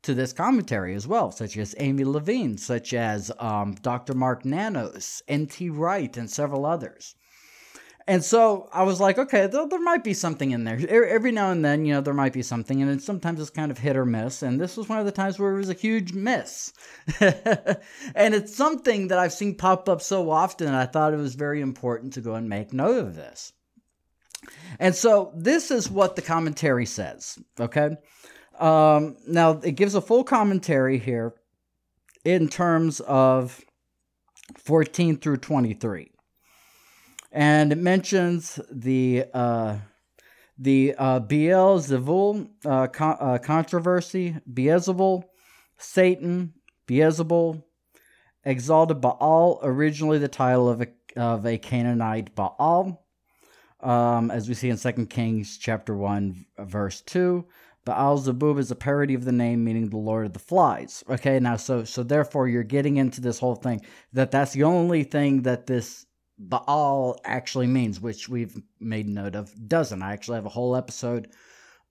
to 0.02 0.14
this 0.14 0.32
commentary 0.32 0.94
as 0.94 1.06
well, 1.06 1.30
such 1.30 1.56
as 1.56 1.74
Amy 1.78 2.04
Levine, 2.04 2.56
such 2.56 2.94
as 2.94 3.30
um, 3.38 3.74
Dr. 3.82 4.14
Mark 4.14 4.44
Nanos, 4.44 5.22
N.T. 5.28 5.70
Wright, 5.70 6.16
and 6.16 6.30
several 6.30 6.64
others. 6.64 7.14
And 8.06 8.24
so 8.24 8.68
I 8.72 8.82
was 8.82 9.00
like, 9.00 9.18
okay, 9.18 9.46
there, 9.46 9.66
there, 9.68 9.80
might 9.80 10.02
be 10.02 10.14
something 10.14 10.50
in 10.50 10.64
there. 10.64 10.78
Every 10.88 11.30
now 11.30 11.52
and 11.52 11.64
then, 11.64 11.84
you 11.84 11.94
know, 11.94 12.00
there 12.00 12.14
might 12.14 12.32
be 12.32 12.42
something, 12.42 12.82
and 12.82 13.00
sometimes 13.00 13.40
it's 13.40 13.50
kind 13.50 13.70
of 13.70 13.78
hit 13.78 13.96
or 13.96 14.04
miss. 14.04 14.42
And 14.42 14.60
this 14.60 14.76
was 14.76 14.88
one 14.88 14.98
of 14.98 15.06
the 15.06 15.12
times 15.12 15.38
where 15.38 15.52
it 15.54 15.58
was 15.58 15.70
a 15.70 15.74
huge 15.74 16.12
miss. 16.12 16.72
and 17.20 18.34
it's 18.34 18.56
something 18.56 19.08
that 19.08 19.18
I've 19.18 19.32
seen 19.32 19.54
pop 19.54 19.88
up 19.88 20.02
so 20.02 20.30
often, 20.30 20.66
and 20.66 20.76
I 20.76 20.86
thought 20.86 21.14
it 21.14 21.18
was 21.18 21.36
very 21.36 21.60
important 21.60 22.14
to 22.14 22.20
go 22.20 22.34
and 22.34 22.48
make 22.48 22.72
note 22.72 22.98
of 22.98 23.14
this. 23.14 23.52
And 24.80 24.94
so 24.94 25.32
this 25.36 25.70
is 25.70 25.88
what 25.88 26.16
the 26.16 26.22
commentary 26.22 26.86
says, 26.86 27.38
okay? 27.60 27.96
Um, 28.58 29.16
now, 29.28 29.60
it 29.62 29.72
gives 29.72 29.94
a 29.94 30.00
full 30.00 30.24
commentary 30.24 30.98
here 30.98 31.34
in 32.24 32.48
terms 32.48 33.00
of 33.00 33.60
14 34.56 35.18
through 35.18 35.38
23. 35.38 36.11
And 37.32 37.72
it 37.72 37.78
mentions 37.78 38.60
the 38.70 39.24
uh, 39.32 39.78
the 40.58 40.94
uh, 40.98 41.20
Beelzebul 41.20 42.48
uh, 42.64 42.86
uh, 43.00 43.38
controversy, 43.38 44.36
Beelzebul, 44.52 45.24
Satan, 45.78 46.52
Beelzebul, 46.86 47.62
exalted 48.44 49.00
Baal, 49.00 49.60
originally 49.62 50.18
the 50.18 50.28
title 50.28 50.68
of 50.68 50.82
a, 50.82 50.88
of 51.16 51.46
a 51.46 51.58
Canaanite 51.58 52.34
Baal, 52.34 53.02
um, 53.80 54.30
as 54.30 54.48
we 54.48 54.54
see 54.54 54.68
in 54.68 54.76
Second 54.76 55.08
Kings 55.10 55.58
chapter 55.58 55.96
1, 55.96 56.46
verse 56.58 57.00
2. 57.00 57.46
Baal 57.84 58.18
Zebub 58.18 58.58
is 58.58 58.70
a 58.70 58.76
parody 58.76 59.14
of 59.14 59.24
the 59.24 59.32
name 59.32 59.64
meaning 59.64 59.88
the 59.88 59.96
Lord 59.96 60.26
of 60.26 60.32
the 60.34 60.38
Flies. 60.38 61.02
Okay, 61.10 61.40
now 61.40 61.56
so 61.56 61.82
so 61.82 62.04
therefore 62.04 62.46
you're 62.46 62.62
getting 62.62 62.96
into 62.96 63.20
this 63.20 63.40
whole 63.40 63.56
thing 63.56 63.80
that 64.12 64.30
that's 64.30 64.52
the 64.52 64.62
only 64.62 65.02
thing 65.02 65.42
that 65.42 65.66
this 65.66 66.06
Baal 66.38 67.20
actually 67.24 67.66
means, 67.66 68.00
which 68.00 68.28
we've 68.28 68.60
made 68.80 69.06
note 69.06 69.34
of 69.34 69.52
doesn't. 69.68 70.02
I 70.02 70.12
actually 70.12 70.36
have 70.36 70.46
a 70.46 70.50
whole 70.50 70.74
episode 70.74 71.28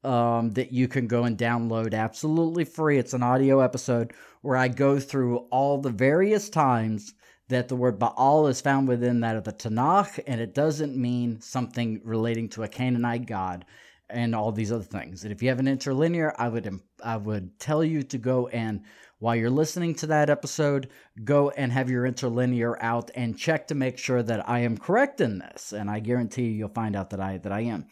um, 0.03 0.51
that 0.51 0.71
you 0.71 0.87
can 0.87 1.07
go 1.07 1.23
and 1.23 1.37
download 1.37 1.93
absolutely 1.93 2.65
free. 2.65 2.97
It's 2.97 3.13
an 3.13 3.23
audio 3.23 3.59
episode 3.59 4.13
where 4.41 4.57
I 4.57 4.67
go 4.67 4.99
through 4.99 5.37
all 5.51 5.77
the 5.77 5.91
various 5.91 6.49
times 6.49 7.13
that 7.49 7.67
the 7.67 7.75
word 7.75 7.99
Baal 7.99 8.47
is 8.47 8.61
found 8.61 8.87
within 8.87 9.19
that 9.19 9.35
of 9.35 9.43
the 9.43 9.51
Tanakh, 9.51 10.19
and 10.25 10.39
it 10.41 10.55
doesn't 10.55 10.95
mean 10.95 11.41
something 11.41 12.01
relating 12.03 12.49
to 12.49 12.63
a 12.63 12.67
Canaanite 12.67 13.27
god 13.27 13.65
and 14.09 14.33
all 14.33 14.51
these 14.51 14.71
other 14.71 14.83
things. 14.83 15.23
And 15.23 15.31
if 15.31 15.41
you 15.41 15.49
have 15.49 15.59
an 15.59 15.67
interlinear, 15.67 16.33
I 16.37 16.49
would 16.49 16.79
I 17.03 17.17
would 17.17 17.59
tell 17.59 17.83
you 17.83 18.03
to 18.03 18.17
go 18.17 18.47
and 18.47 18.81
while 19.21 19.35
you're 19.35 19.51
listening 19.51 19.93
to 19.93 20.07
that 20.07 20.31
episode, 20.31 20.89
go 21.23 21.51
and 21.51 21.71
have 21.71 21.91
your 21.91 22.07
interlinear 22.07 22.75
out 22.81 23.11
and 23.13 23.37
check 23.37 23.67
to 23.67 23.75
make 23.75 23.99
sure 23.99 24.23
that 24.23 24.49
I 24.49 24.59
am 24.61 24.79
correct 24.79 25.21
in 25.21 25.37
this. 25.37 25.73
And 25.73 25.91
I 25.91 25.99
guarantee 25.99 26.45
you, 26.45 26.53
you'll 26.53 26.69
find 26.69 26.95
out 26.95 27.11
that 27.11 27.19
I 27.19 27.37
that 27.37 27.51
I 27.51 27.61
am. 27.61 27.85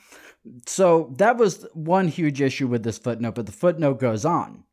So 0.66 1.14
that 1.18 1.38
was 1.38 1.68
one 1.76 2.08
huge 2.08 2.42
issue 2.42 2.66
with 2.68 2.82
this 2.82 2.98
footnote, 2.98 3.36
but 3.36 3.46
the 3.46 3.52
footnote 3.52 4.00
goes 4.00 4.26
on. 4.26 4.64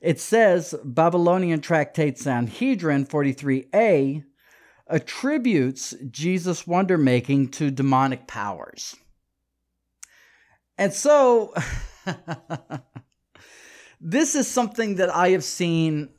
It 0.00 0.20
says 0.20 0.76
Babylonian 0.84 1.60
Tractate 1.60 2.18
Sanhedrin 2.18 3.04
43a 3.04 4.22
attributes 4.86 5.94
Jesus' 6.08 6.68
wonder 6.68 6.98
making 6.98 7.48
to 7.48 7.72
demonic 7.72 8.28
powers. 8.28 8.94
And 10.78 10.92
so, 10.92 11.52
this 14.00 14.34
is 14.34 14.48
something 14.48 14.96
that 14.96 15.14
I 15.14 15.30
have 15.30 15.44
seen 15.44 16.10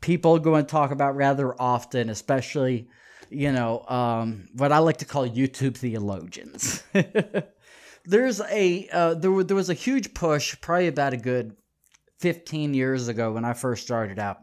people 0.00 0.38
go 0.38 0.56
and 0.56 0.68
talk 0.68 0.90
about 0.90 1.16
rather 1.16 1.60
often, 1.60 2.10
especially, 2.10 2.88
you 3.30 3.52
know, 3.52 3.84
um, 3.88 4.48
what 4.54 4.72
I 4.72 4.78
like 4.78 4.98
to 4.98 5.04
call 5.04 5.26
YouTube 5.26 5.76
theologians. 5.76 6.82
There's 8.04 8.40
a 8.40 8.88
uh, 8.92 9.14
there, 9.14 9.44
there 9.44 9.56
was 9.56 9.70
a 9.70 9.74
huge 9.74 10.12
push, 10.12 10.60
probably 10.60 10.88
about 10.88 11.14
a 11.14 11.16
good 11.16 11.56
15 12.18 12.74
years 12.74 13.08
ago 13.08 13.32
when 13.32 13.44
I 13.44 13.52
first 13.52 13.84
started 13.84 14.18
out 14.18 14.38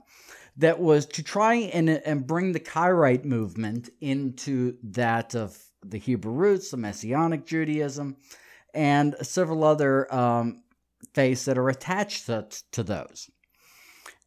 that 0.58 0.79
was 0.79 1.05
to 1.05 1.24
try 1.24 1.55
and, 1.55 1.89
and 1.89 2.27
bring 2.27 2.51
the 2.51 2.60
Karaite 2.60 3.24
movement 3.24 3.89
into 4.01 4.75
that 4.84 5.34
of 5.34 5.58
the 5.86 5.98
Hebrew 5.98 6.34
roots, 6.34 6.72
the 6.72 6.77
Messianic 6.77 7.46
Judaism, 7.46 8.17
and 8.74 9.15
several 9.22 9.63
other 9.63 10.13
um, 10.13 10.62
faiths 11.13 11.46
that 11.46 11.58
are 11.58 11.70
attached 11.70 12.25
to, 12.27 12.48
to 12.72 12.84
those. 12.84 13.29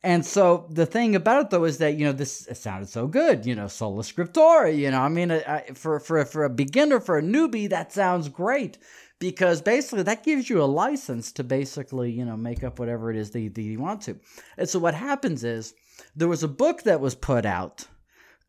And 0.05 0.27
so 0.27 0.67
the 0.71 0.87
thing 0.87 1.15
about 1.15 1.45
it 1.45 1.51
though 1.51 1.65
is 1.65 1.79
that 1.79 1.95
you 1.95 2.05
know 2.05 2.13
this 2.13 2.49
sounded 2.55 2.89
so 2.89 3.07
good, 3.07 3.47
you 3.47 3.55
know, 3.55 3.69
sola 3.69 4.03
scriptura. 4.03 4.77
You 4.77 4.91
know, 4.91 5.01
I 5.01 5.09
mean, 5.09 5.31
I, 5.31 5.65
for 5.75 6.01
for 6.01 6.25
for 6.25 6.45
a 6.45 6.51
beginner, 6.51 6.99
for 6.99 7.19
a 7.19 7.23
newbie, 7.23 7.69
that 7.71 7.93
sounds 7.93 8.29
great 8.29 8.79
because 9.21 9.63
basically 9.63 10.03
that 10.03 10.25
gives 10.25 10.51
you 10.51 10.61
a 10.61 10.65
license 10.65 11.31
to 11.31 11.45
basically, 11.45 12.11
you 12.11 12.25
know, 12.25 12.37
make 12.37 12.65
up 12.65 12.81
whatever 12.81 13.09
it 13.09 13.17
is 13.17 13.31
that 13.31 13.41
you, 13.41 13.51
that 13.51 13.63
you 13.63 13.79
want 13.79 14.01
to. 14.03 14.19
And 14.57 14.69
so 14.69 14.81
what 14.81 14.95
happens 14.95 15.45
is 15.45 15.75
there 16.17 16.27
was 16.27 16.43
a 16.43 16.49
book 16.49 16.83
that 16.83 17.01
was 17.01 17.15
put 17.15 17.47
out 17.47 17.87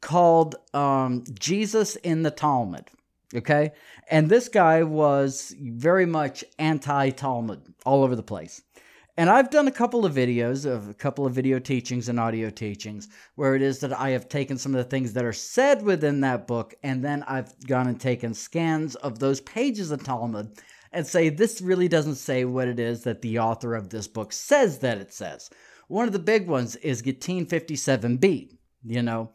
called 0.01 0.55
um, 0.73 1.23
Jesus 1.39 1.95
in 1.97 2.23
the 2.23 2.31
Talmud. 2.31 2.89
Okay. 3.35 3.71
And 4.09 4.29
this 4.29 4.47
guy 4.47 4.83
was 4.83 5.55
very 5.59 6.05
much 6.05 6.43
anti 6.59 7.09
Talmud 7.09 7.73
all 7.85 8.03
over 8.03 8.15
the 8.15 8.23
place. 8.23 8.61
And 9.15 9.29
I've 9.29 9.51
done 9.51 9.67
a 9.67 9.71
couple 9.71 10.05
of 10.05 10.15
videos 10.15 10.65
of 10.65 10.89
a 10.89 10.93
couple 10.93 11.27
of 11.27 11.33
video 11.33 11.59
teachings 11.59 12.09
and 12.09 12.19
audio 12.19 12.49
teachings 12.49 13.09
where 13.35 13.55
it 13.55 13.61
is 13.61 13.79
that 13.79 13.93
I 13.93 14.09
have 14.09 14.27
taken 14.27 14.57
some 14.57 14.73
of 14.73 14.83
the 14.83 14.89
things 14.89 15.13
that 15.13 15.23
are 15.23 15.33
said 15.33 15.83
within 15.83 16.21
that 16.21 16.47
book 16.47 16.73
and 16.81 17.03
then 17.03 17.23
I've 17.27 17.53
gone 17.67 17.87
and 17.87 18.01
taken 18.01 18.33
scans 18.33 18.95
of 18.95 19.19
those 19.19 19.39
pages 19.41 19.91
of 19.91 20.03
Talmud 20.03 20.57
and 20.91 21.05
say 21.05 21.29
this 21.29 21.61
really 21.61 21.87
doesn't 21.87 22.15
say 22.15 22.43
what 22.43 22.67
it 22.67 22.79
is 22.79 23.03
that 23.03 23.21
the 23.21 23.37
author 23.37 23.75
of 23.75 23.89
this 23.89 24.07
book 24.07 24.33
says 24.33 24.79
that 24.79 24.97
it 24.97 25.13
says. 25.13 25.51
One 25.87 26.07
of 26.07 26.13
the 26.13 26.19
big 26.19 26.47
ones 26.47 26.75
is 26.77 27.03
Gittin 27.03 27.45
57b, 27.45 28.57
you 28.83 29.03
know. 29.03 29.31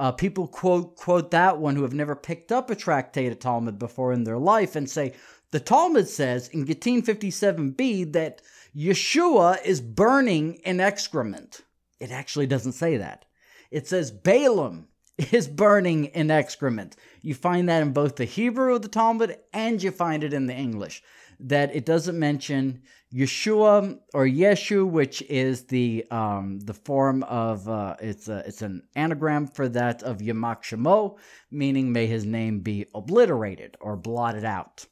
Uh, 0.00 0.10
people 0.10 0.46
quote 0.48 0.96
quote 0.96 1.30
that 1.30 1.58
one 1.58 1.76
who 1.76 1.82
have 1.82 1.92
never 1.92 2.16
picked 2.16 2.50
up 2.50 2.70
a 2.70 2.74
tractate 2.74 3.30
of 3.30 3.38
Talmud 3.38 3.78
before 3.78 4.14
in 4.14 4.24
their 4.24 4.38
life 4.38 4.74
and 4.74 4.88
say 4.88 5.12
the 5.50 5.60
Talmud 5.60 6.08
says 6.08 6.48
in 6.48 6.64
Gittin 6.64 7.02
57b 7.02 8.14
that 8.14 8.40
Yeshua 8.74 9.62
is 9.62 9.82
burning 9.82 10.54
in 10.64 10.80
excrement. 10.80 11.60
It 11.98 12.10
actually 12.10 12.46
doesn't 12.46 12.72
say 12.72 12.96
that. 12.96 13.26
It 13.70 13.86
says 13.86 14.10
Balaam 14.10 14.88
is 15.32 15.46
burning 15.46 16.06
in 16.06 16.30
excrement. 16.30 16.96
You 17.20 17.34
find 17.34 17.68
that 17.68 17.82
in 17.82 17.92
both 17.92 18.16
the 18.16 18.24
Hebrew 18.24 18.76
of 18.76 18.80
the 18.80 18.88
Talmud 18.88 19.36
and 19.52 19.82
you 19.82 19.90
find 19.90 20.24
it 20.24 20.32
in 20.32 20.46
the 20.46 20.54
English. 20.54 21.02
That 21.42 21.74
it 21.74 21.86
doesn't 21.86 22.18
mention 22.18 22.82
Yeshua 23.14 23.98
or 24.14 24.26
Yeshu, 24.26 24.88
which 24.88 25.22
is 25.22 25.64
the 25.64 26.04
um, 26.10 26.60
the 26.60 26.74
form 26.74 27.22
of 27.24 27.68
uh, 27.68 27.96
it's 28.00 28.28
a, 28.28 28.44
it's 28.46 28.62
an 28.62 28.82
anagram 28.94 29.46
for 29.46 29.68
that 29.70 30.02
of 30.02 30.18
Yamak 30.18 30.62
Shemo, 30.62 31.16
meaning 31.50 31.92
may 31.92 32.06
his 32.06 32.24
name 32.24 32.60
be 32.60 32.86
obliterated 32.94 33.76
or 33.80 33.96
blotted 33.96 34.44
out 34.44 34.86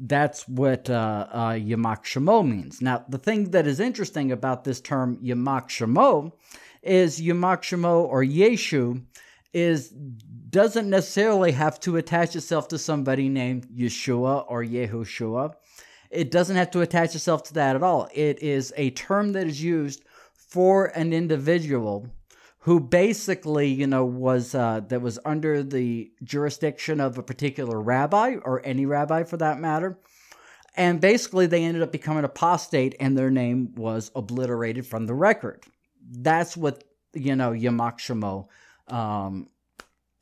that's 0.00 0.48
what 0.48 0.88
uh, 0.88 1.26
uh, 1.30 1.58
means. 2.42 2.80
Now, 2.80 3.04
the 3.08 3.18
thing 3.18 3.50
that 3.50 3.66
is 3.66 3.80
interesting 3.80 4.32
about 4.32 4.64
this 4.64 4.80
term 4.80 5.18
Yamak 5.18 5.68
Shemo 5.68 6.32
is 6.82 7.20
Yamak 7.20 7.60
Shemo 7.60 8.04
or 8.04 8.24
Yeshu 8.24 9.02
is 9.52 9.90
doesn't 9.90 10.88
necessarily 10.88 11.52
have 11.52 11.78
to 11.80 11.96
attach 11.96 12.34
itself 12.34 12.68
to 12.68 12.78
somebody 12.78 13.28
named 13.28 13.68
Yeshua 13.68 14.44
or 14.48 14.64
Yehoshua. 14.64 15.54
It 16.10 16.30
doesn't 16.30 16.56
have 16.56 16.70
to 16.72 16.80
attach 16.80 17.14
itself 17.14 17.44
to 17.44 17.54
that 17.54 17.76
at 17.76 17.82
all. 17.82 18.08
It 18.12 18.42
is 18.42 18.72
a 18.76 18.90
term 18.90 19.32
that 19.32 19.46
is 19.46 19.62
used 19.62 20.04
for 20.34 20.86
an 20.86 21.12
individual 21.12 22.08
who 22.64 22.80
basically, 22.80 23.68
you 23.68 23.86
know, 23.86 24.04
was 24.04 24.54
uh, 24.54 24.80
that 24.88 25.00
was 25.00 25.18
under 25.24 25.62
the 25.62 26.10
jurisdiction 26.22 27.00
of 27.00 27.16
a 27.16 27.22
particular 27.22 27.80
rabbi 27.80 28.36
or 28.42 28.60
any 28.66 28.84
rabbi 28.86 29.22
for 29.22 29.36
that 29.38 29.58
matter. 29.58 29.98
And 30.76 31.00
basically, 31.00 31.46
they 31.46 31.64
ended 31.64 31.82
up 31.82 31.90
becoming 31.90 32.24
apostate, 32.24 32.94
and 33.00 33.16
their 33.16 33.30
name 33.30 33.74
was 33.74 34.10
obliterated 34.14 34.86
from 34.86 35.06
the 35.06 35.14
record. 35.14 35.64
That's 36.10 36.56
what 36.56 36.84
you 37.14 37.36
know, 37.36 37.50
Yamak 37.50 37.98
Shemo, 37.98 38.46
um, 38.94 39.48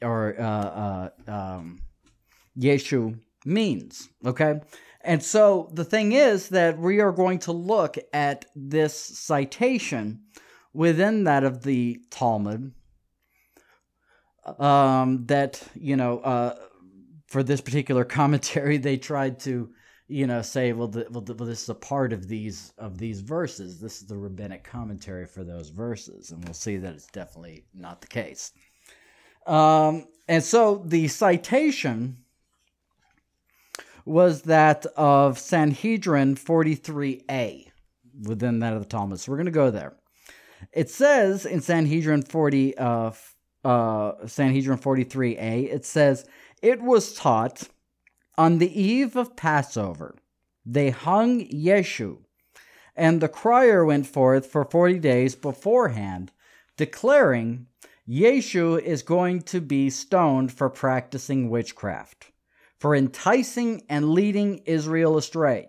or 0.02 0.40
uh, 0.40 0.45
uh, 0.45 1.11
um, 1.30 1.80
Yeshu 2.59 3.18
means. 3.45 4.09
Okay, 4.25 4.61
and 5.00 5.22
so 5.22 5.70
the 5.72 5.84
thing 5.84 6.12
is 6.12 6.48
that 6.48 6.78
we 6.78 7.00
are 7.00 7.12
going 7.12 7.38
to 7.40 7.52
look 7.52 7.96
at 8.12 8.46
this 8.56 8.94
citation 8.94 10.22
within 10.72 11.24
that 11.24 11.44
of 11.44 11.62
the 11.62 12.00
Talmud. 12.10 12.72
Um, 14.58 15.26
that 15.26 15.62
you 15.74 15.96
know, 15.96 16.20
uh, 16.20 16.56
for 17.26 17.42
this 17.42 17.60
particular 17.60 18.04
commentary, 18.20 18.78
they 18.78 18.96
tried 18.96 19.38
to, 19.40 19.70
you 20.08 20.26
know, 20.26 20.40
say, 20.40 20.72
well, 20.72 20.88
the, 20.88 21.06
well, 21.10 21.20
the, 21.20 21.34
well, 21.34 21.46
this 21.46 21.64
is 21.64 21.68
a 21.68 21.74
part 21.74 22.14
of 22.14 22.28
these 22.28 22.72
of 22.78 22.98
these 22.98 23.20
verses. 23.20 23.80
This 23.80 24.00
is 24.00 24.08
the 24.08 24.16
rabbinic 24.16 24.64
commentary 24.64 25.26
for 25.26 25.44
those 25.44 25.68
verses, 25.68 26.30
and 26.30 26.42
we'll 26.44 26.54
see 26.54 26.78
that 26.78 26.94
it's 26.94 27.06
definitely 27.06 27.66
not 27.74 28.00
the 28.00 28.06
case. 28.06 28.52
Um, 29.46 30.06
and 30.28 30.42
so 30.42 30.82
the 30.86 31.08
citation 31.08 32.18
was 34.08 34.42
that 34.42 34.86
of 34.96 35.38
Sanhedrin 35.38 36.34
43a 36.36 37.70
within 38.22 38.60
that 38.60 38.72
of 38.72 38.80
the 38.80 38.88
Talmud. 38.88 39.20
So 39.20 39.30
we're 39.30 39.38
going 39.38 39.46
to 39.46 39.52
go 39.52 39.70
there. 39.70 39.94
It 40.72 40.90
says 40.90 41.46
in 41.46 41.60
Sanhedrin 41.60 42.22
40, 42.22 42.76
uh, 42.78 43.12
uh, 43.64 44.26
Sanhedrin 44.26 44.78
43a, 44.78 45.72
it 45.72 45.84
says, 45.84 46.24
It 46.62 46.80
was 46.80 47.14
taught 47.14 47.68
on 48.36 48.58
the 48.58 48.80
eve 48.80 49.16
of 49.16 49.36
Passover, 49.36 50.14
they 50.64 50.90
hung 50.90 51.46
Yeshu, 51.48 52.18
and 52.96 53.20
the 53.20 53.28
crier 53.28 53.84
went 53.84 54.06
forth 54.06 54.46
for 54.46 54.64
40 54.64 54.98
days 54.98 55.34
beforehand, 55.34 56.32
declaring, 56.76 57.66
Yeshu 58.08 58.80
is 58.80 59.02
going 59.02 59.42
to 59.42 59.60
be 59.60 59.90
stoned 59.90 60.52
for 60.52 60.70
practicing 60.70 61.50
witchcraft, 61.50 62.32
for 62.78 62.94
enticing 62.94 63.82
and 63.88 64.11
leading 64.11 64.58
Israel 64.58 65.16
astray. 65.16 65.68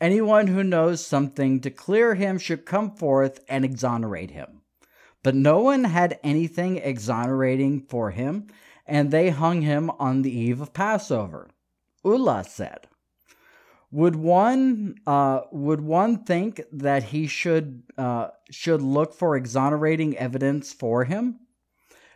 Anyone 0.00 0.48
who 0.48 0.64
knows 0.64 1.04
something 1.04 1.60
to 1.60 1.70
clear 1.70 2.14
him 2.14 2.38
should 2.38 2.66
come 2.66 2.96
forth 2.96 3.40
and 3.48 3.64
exonerate 3.64 4.32
him. 4.32 4.62
But 5.22 5.34
no 5.34 5.60
one 5.60 5.84
had 5.84 6.18
anything 6.22 6.76
exonerating 6.78 7.86
for 7.88 8.10
him, 8.10 8.48
and 8.86 9.10
they 9.10 9.30
hung 9.30 9.62
him 9.62 9.90
on 9.98 10.22
the 10.22 10.36
eve 10.36 10.60
of 10.60 10.74
Passover. 10.74 11.48
Ulla 12.04 12.44
said, 12.44 12.88
"Would 13.90 14.16
one 14.16 14.96
uh, 15.06 15.42
would 15.52 15.80
one 15.80 16.24
think 16.24 16.60
that 16.72 17.04
he 17.04 17.26
should 17.26 17.84
uh, 17.96 18.28
should 18.50 18.82
look 18.82 19.14
for 19.14 19.36
exonerating 19.36 20.18
evidence 20.18 20.72
for 20.72 21.04
him? 21.04 21.38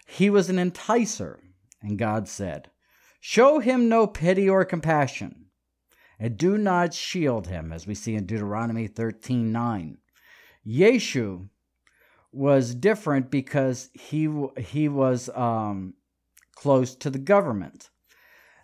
He 0.07 0.29
was 0.29 0.51
an 0.51 0.57
enticer." 0.57 1.39
And 1.81 1.97
God 1.97 2.29
said, 2.29 2.71
"Show 3.21 3.59
him 3.59 3.89
no 3.89 4.07
pity 4.07 4.49
or 4.49 4.65
compassion." 4.65 5.49
and 6.19 6.37
do 6.37 6.59
not 6.59 6.95
shield 6.95 7.47
him, 7.47 7.73
as 7.73 7.87
we 7.87 7.95
see 7.95 8.15
in 8.15 8.27
Deuteronomy 8.27 8.87
13 8.87 9.53
9. 9.53 9.99
Yeshu 10.67 11.49
was 12.33 12.75
different 12.75 13.31
because 13.31 13.91
he, 13.95 14.29
he 14.59 14.89
was 14.89 15.31
um, 15.31 15.95
close 16.55 16.95
to 16.97 17.11
the 17.11 17.19
government. 17.19 17.91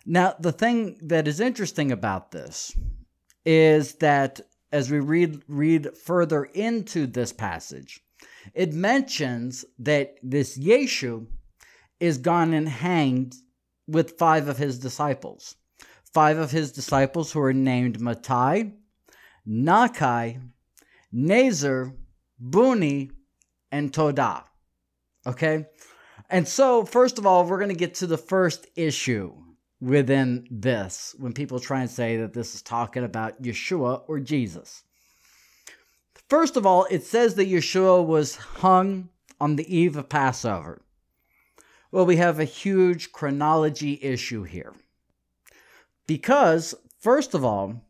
Now, 0.05 0.35
the 0.39 0.51
thing 0.51 0.99
that 1.01 1.27
is 1.27 1.39
interesting 1.39 1.91
about 1.91 2.31
this 2.31 2.75
is 3.45 3.95
that 3.95 4.41
as 4.71 4.91
we 4.91 4.99
read, 4.99 5.41
read 5.47 5.97
further 5.97 6.43
into 6.43 7.07
this 7.07 7.31
passage, 7.33 8.01
it 8.53 8.73
mentions 8.73 9.65
that 9.79 10.15
this 10.21 10.57
Yeshu 10.57 11.27
is 11.99 12.17
gone 12.17 12.53
and 12.53 12.67
hanged 12.69 13.35
with 13.87 14.17
five 14.17 14.47
of 14.47 14.57
his 14.57 14.79
disciples 14.79 15.55
five 16.15 16.37
of 16.37 16.49
his 16.49 16.71
disciples 16.71 17.33
who 17.33 17.41
are 17.41 17.51
named 17.51 17.99
Matai, 17.99 18.71
Nakai, 19.45 20.39
Nazar, 21.11 21.91
Buni, 22.39 23.11
and 23.69 23.91
Todah. 23.91 24.45
Okay? 25.27 25.65
And 26.29 26.47
so, 26.47 26.85
first 26.85 27.19
of 27.19 27.25
all, 27.25 27.43
we're 27.43 27.57
going 27.57 27.67
to 27.67 27.75
get 27.75 27.95
to 27.95 28.07
the 28.07 28.17
first 28.17 28.65
issue 28.77 29.33
within 29.81 30.47
this 30.49 31.13
when 31.19 31.33
people 31.33 31.59
try 31.59 31.81
and 31.81 31.89
say 31.89 32.15
that 32.15 32.31
this 32.31 32.55
is 32.55 32.61
talking 32.61 33.03
about 33.03 33.41
Yeshua 33.41 34.03
or 34.07 34.21
Jesus. 34.21 34.83
First 36.29 36.55
of 36.55 36.65
all, 36.65 36.87
it 36.89 37.03
says 37.03 37.35
that 37.35 37.49
Yeshua 37.49 38.05
was 38.05 38.37
hung 38.37 39.09
on 39.41 39.57
the 39.57 39.75
eve 39.77 39.97
of 39.97 40.07
Passover. 40.07 40.81
Well, 41.95 42.05
we 42.05 42.17
have 42.17 42.41
a 42.41 42.43
huge 42.43 43.13
chronology 43.13 43.97
issue 44.01 44.43
here. 44.43 44.73
Because, 46.07 46.75
first 46.99 47.33
of 47.33 47.45
all, 47.45 47.85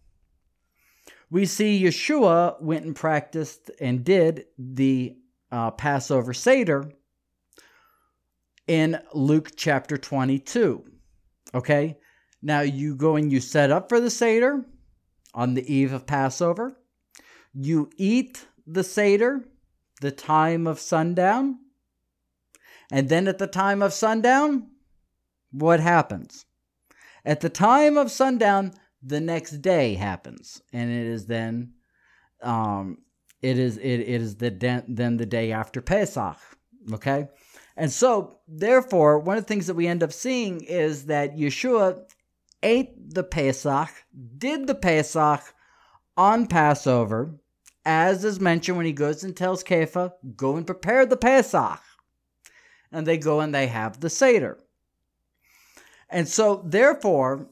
we 1.32 1.48
see 1.48 1.84
Yeshua 1.84 2.62
went 2.62 2.86
and 2.86 2.96
practiced 2.96 3.72
and 3.82 4.04
did 4.04 4.46
the 4.60 5.18
uh, 5.52 5.72
Passover 5.72 6.36
Seder 6.36 6.92
in 8.68 9.00
Luke 9.16 9.54
chapter 9.56 9.98
22. 9.98 10.86
Okay? 11.56 11.98
Now 12.44 12.62
you 12.62 12.96
go 12.96 13.16
and 13.16 13.32
you 13.32 13.40
set 13.40 13.72
up 13.72 13.90
for 13.90 14.00
the 14.00 14.12
Seder 14.12 14.66
on 15.34 15.56
the 15.56 15.74
eve 15.74 15.94
of 15.94 16.06
Passover. 16.06 16.78
You 17.56 17.90
eat 17.98 18.46
the 18.68 18.84
Seder 18.84 19.46
the 20.00 20.12
time 20.12 20.68
of 20.68 20.80
sundown. 20.80 21.58
And 22.92 23.10
then 23.10 23.28
at 23.28 23.38
the 23.38 23.48
time 23.48 23.82
of 23.82 23.94
sundown, 23.94 24.70
what 25.52 25.80
happens? 25.80 26.46
At 27.24 27.42
the 27.42 27.50
time 27.50 27.98
of 27.98 28.12
sundown, 28.12 28.74
the 29.02 29.20
next 29.20 29.62
day 29.62 29.96
happens, 29.96 30.62
and 30.74 30.92
it 30.92 31.06
is 31.06 31.28
then, 31.28 31.74
um, 32.42 33.00
it 33.42 33.58
is 33.60 33.78
it, 33.78 34.00
it 34.00 34.22
is 34.22 34.36
the 34.38 34.52
de- 34.52 34.84
then 34.88 35.18
the 35.18 35.26
day 35.26 35.52
after 35.52 35.82
Pesach. 35.82 36.38
Okay, 36.92 37.28
and 37.78 37.92
so 37.92 38.40
therefore, 38.48 39.20
one 39.20 39.38
of 39.38 39.44
the 39.44 39.48
things 39.48 39.68
that 39.68 39.76
we 39.76 39.88
end 39.88 40.04
up 40.04 40.12
seeing 40.12 40.62
is 40.62 41.06
that 41.06 41.38
Yeshua 41.38 42.04
ate 42.64 43.14
the 43.14 43.24
Pesach, 43.24 43.90
did 44.38 44.66
the 44.68 44.76
Pesach 44.76 45.54
on 46.18 46.48
Passover, 46.48 47.40
as 47.86 48.24
is 48.24 48.40
mentioned 48.40 48.78
when 48.78 48.86
he 48.86 48.92
goes 48.92 49.24
and 49.24 49.36
tells 49.36 49.64
Kepha, 49.64 50.14
"Go 50.36 50.58
and 50.58 50.66
prepare 50.66 51.06
the 51.06 51.18
Pesach," 51.18 51.80
and 52.96 53.06
they 53.06 53.18
go 53.18 53.42
and 53.42 53.54
they 53.54 53.68
have 53.68 54.00
the 54.00 54.10
Seder. 54.10 54.58
And 56.10 56.28
so, 56.28 56.64
therefore, 56.66 57.48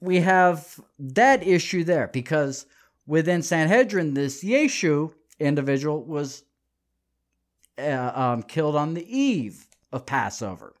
we 0.00 0.20
have 0.20 0.78
that 0.98 1.46
issue 1.46 1.82
there 1.82 2.08
because 2.08 2.66
within 3.06 3.42
Sanhedrin, 3.42 4.12
this 4.12 4.44
Yeshu 4.44 5.14
individual 5.40 6.04
was 6.04 6.44
uh, 7.78 8.12
um, 8.14 8.42
killed 8.42 8.76
on 8.76 8.92
the 8.92 9.18
eve 9.18 9.66
of 9.92 10.04
Passover. 10.04 10.74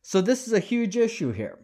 So, 0.00 0.22
this 0.22 0.46
is 0.46 0.54
a 0.54 0.60
huge 0.60 0.96
issue 0.96 1.32
here. 1.32 1.58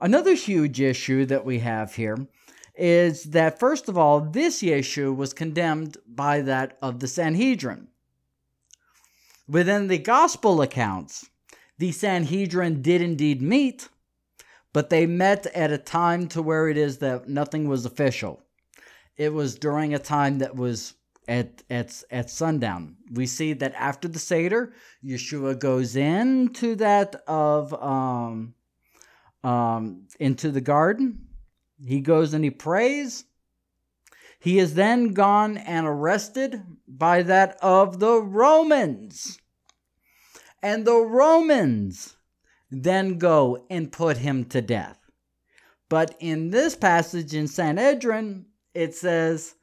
Another 0.00 0.34
huge 0.34 0.80
issue 0.80 1.26
that 1.26 1.44
we 1.44 1.58
have 1.58 1.96
here 1.96 2.28
is 2.76 3.24
that, 3.24 3.58
first 3.58 3.88
of 3.88 3.98
all, 3.98 4.20
this 4.20 4.62
Yeshu 4.62 5.14
was 5.14 5.32
condemned 5.32 5.96
by 6.06 6.40
that 6.42 6.78
of 6.80 7.00
the 7.00 7.08
Sanhedrin. 7.08 7.88
Within 9.48 9.88
the 9.88 9.98
gospel 9.98 10.60
accounts, 10.62 11.30
the 11.78 11.92
Sanhedrin 11.92 12.82
did 12.82 13.00
indeed 13.00 13.40
meet, 13.40 13.88
but 14.72 14.90
they 14.90 15.06
met 15.06 15.46
at 15.46 15.72
a 15.72 15.78
time 15.78 16.28
to 16.28 16.42
where 16.42 16.68
it 16.68 16.76
is 16.76 16.98
that 16.98 17.28
nothing 17.28 17.68
was 17.68 17.86
official. 17.86 18.42
It 19.16 19.32
was 19.32 19.56
during 19.58 19.94
a 19.94 19.98
time 19.98 20.38
that 20.38 20.54
was 20.54 20.94
at 21.26 21.62
at 21.70 22.02
at 22.10 22.30
sundown. 22.30 22.96
We 23.12 23.26
see 23.26 23.52
that 23.54 23.74
after 23.74 24.08
the 24.08 24.18
Seder, 24.18 24.72
Yeshua 25.04 25.58
goes 25.58 25.96
into 25.96 26.76
that 26.76 27.16
of 27.26 27.74
um 27.74 28.54
um 29.44 30.06
into 30.20 30.50
the 30.50 30.60
garden 30.60 31.26
He 31.84 32.00
goes 32.00 32.34
and 32.34 32.44
he 32.44 32.50
prays. 32.50 33.24
He 34.38 34.58
is 34.58 34.74
then 34.74 35.14
gone 35.14 35.56
and 35.56 35.86
arrested 35.86 36.62
by 36.86 37.22
that 37.22 37.58
of 37.60 37.98
the 37.98 38.20
Romans. 38.22 39.38
And 40.62 40.86
the 40.86 41.00
Romans 41.00 42.16
then 42.70 43.18
go 43.18 43.66
and 43.68 43.90
put 43.90 44.18
him 44.18 44.44
to 44.46 44.60
death. 44.60 44.98
But 45.88 46.14
in 46.20 46.50
this 46.50 46.76
passage 46.76 47.34
in 47.34 47.48
Sanhedrin, 47.48 48.46
it 48.74 48.94
says 48.94 49.54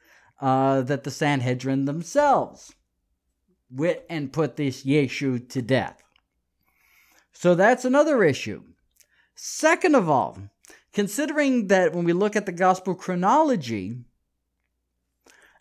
uh, 0.41 0.81
that 0.81 1.03
the 1.03 1.11
Sanhedrin 1.11 1.85
themselves 1.85 2.73
went 3.69 3.99
and 4.09 4.33
put 4.33 4.55
this 4.55 4.83
Yeshu 4.83 5.47
to 5.49 5.61
death. 5.61 6.01
So 7.31 7.55
that's 7.55 7.85
another 7.85 8.23
issue. 8.23 8.63
Second 9.35 9.95
of 9.95 10.09
all, 10.09 10.37
considering 10.93 11.67
that 11.67 11.93
when 11.93 12.05
we 12.05 12.13
look 12.13 12.35
at 12.35 12.45
the 12.45 12.51
gospel 12.51 12.95
chronology 12.95 13.97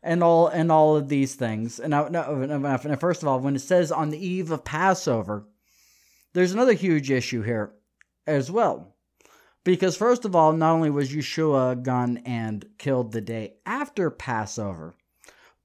and 0.05 0.23
all 0.23 0.49
and 0.49 0.71
all 0.71 0.97
of 0.97 1.09
these 1.09 1.35
things, 1.35 1.81
and 1.81 1.91
now, 1.91 2.77
first 3.01 3.23
of 3.23 3.29
all, 3.29 3.41
when 3.41 3.57
it 3.57 3.61
says 3.61 3.91
on 3.91 4.11
the 4.11 4.25
eve 4.25 4.51
of 4.51 4.63
Passover, 4.63 5.49
there's 6.35 6.53
another 6.53 6.75
huge 6.75 7.11
issue 7.11 7.43
here 7.43 7.73
as 8.27 8.51
well. 8.51 8.95
Because, 9.65 9.97
first 9.97 10.27
of 10.27 10.37
all, 10.37 10.53
not 10.53 10.75
only 10.75 10.91
was 10.91 11.11
Yeshua 11.11 11.83
gone 11.83 12.19
and 12.19 12.67
killed 12.77 13.13
the 13.13 13.23
day 13.23 13.55
after 13.65 14.11
Passover, 14.11 14.95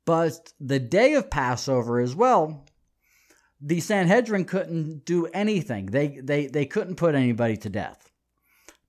but 0.05 0.53
the 0.57 0.79
day 0.79 1.15
of 1.15 1.29
Passover 1.29 1.99
as 1.99 2.15
well, 2.15 2.65
the 3.59 3.81
Sanhedrin 3.81 4.45
couldn't 4.45 5.03
do 5.03 5.25
anything. 5.27 5.87
They, 5.87 6.19
they, 6.23 6.47
they 6.47 6.65
couldn't 6.65 6.95
put 6.95 7.13
anybody 7.13 7.57
to 7.57 7.69
death 7.69 8.09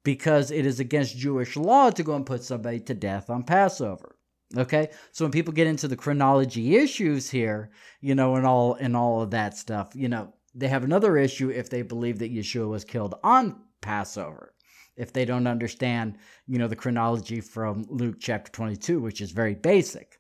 because 0.05 0.53
it 0.53 0.65
is 0.65 0.79
against 0.79 1.17
Jewish 1.17 1.57
law 1.57 1.91
to 1.91 2.05
go 2.05 2.15
and 2.15 2.25
put 2.25 2.45
somebody 2.45 2.79
to 2.81 2.95
death 2.95 3.29
on 3.29 3.43
Passover. 3.43 4.15
Okay, 4.57 4.91
so 5.13 5.25
when 5.25 5.31
people 5.31 5.53
get 5.53 5.69
into 5.69 5.87
the 5.87 5.97
chronology 5.97 6.77
issues 6.77 7.31
here, 7.31 7.71
you 8.01 8.17
know, 8.17 8.35
and 8.35 8.45
all 8.45 8.75
and 8.75 8.97
all 8.97 9.23
of 9.23 9.31
that 9.31 9.57
stuff, 9.57 9.91
you 9.95 10.09
know, 10.09 10.35
they 10.55 10.67
have 10.67 10.83
another 10.83 11.17
issue 11.17 11.51
if 11.51 11.71
they 11.71 11.83
believe 11.83 12.19
that 12.19 12.35
Yeshua 12.35 12.69
was 12.69 12.85
killed 12.85 13.15
on 13.23 13.61
Passover. 13.81 14.53
If 14.97 15.13
they 15.13 15.25
don't 15.25 15.47
understand, 15.47 16.19
you 16.49 16.59
know, 16.59 16.67
the 16.67 16.75
chronology 16.75 17.41
from 17.41 17.87
Luke 17.89 18.17
chapter 18.19 18.51
22, 18.51 19.01
which 19.01 19.21
is 19.21 19.31
very 19.31 19.55
basic, 19.55 20.19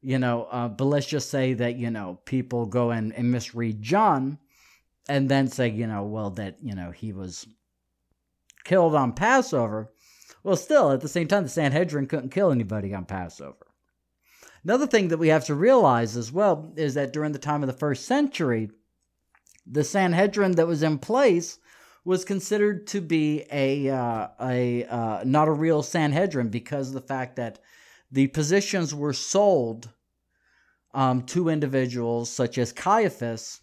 you 0.00 0.18
know, 0.18 0.44
uh, 0.44 0.68
but 0.68 0.84
let's 0.84 1.06
just 1.06 1.28
say 1.28 1.52
that, 1.54 1.76
you 1.76 1.90
know, 1.90 2.20
people 2.24 2.66
go 2.66 2.92
and, 2.92 3.12
and 3.14 3.32
misread 3.32 3.82
John 3.82 4.38
and 5.08 5.28
then 5.28 5.48
say, 5.48 5.68
you 5.68 5.88
know, 5.88 6.04
well, 6.04 6.30
that, 6.30 6.58
you 6.62 6.76
know, 6.76 6.92
he 6.92 7.12
was 7.12 7.48
killed 8.62 8.94
on 8.94 9.12
Passover. 9.12 9.92
Well, 10.44 10.56
still, 10.56 10.92
at 10.92 11.00
the 11.00 11.08
same 11.08 11.26
time, 11.26 11.42
the 11.42 11.48
Sanhedrin 11.48 12.06
couldn't 12.06 12.30
kill 12.30 12.52
anybody 12.52 12.94
on 12.94 13.04
Passover. 13.04 13.66
Another 14.64 14.86
thing 14.86 15.08
that 15.08 15.18
we 15.18 15.28
have 15.28 15.44
to 15.46 15.54
realize 15.54 16.16
as 16.16 16.30
well 16.30 16.72
is 16.76 16.94
that 16.94 17.12
during 17.12 17.32
the 17.32 17.38
time 17.38 17.62
of 17.62 17.66
the 17.66 17.72
first 17.72 18.04
century, 18.04 18.70
the 19.66 19.84
Sanhedrin 19.84 20.52
that 20.52 20.66
was 20.66 20.82
in 20.82 20.98
place 20.98 21.58
was 22.04 22.24
considered 22.24 22.86
to 22.88 23.00
be 23.00 23.44
a 23.50 23.88
uh, 23.88 24.28
a 24.40 24.84
uh, 24.84 25.22
not 25.24 25.48
a 25.48 25.52
real 25.52 25.82
Sanhedrin 25.82 26.48
because 26.48 26.88
of 26.88 26.94
the 26.94 27.00
fact 27.00 27.36
that 27.36 27.60
the 28.10 28.28
positions 28.28 28.94
were 28.94 29.12
sold 29.12 29.90
um, 30.94 31.22
to 31.22 31.48
individuals 31.48 32.30
such 32.30 32.58
as 32.58 32.72
Caiaphas. 32.72 33.60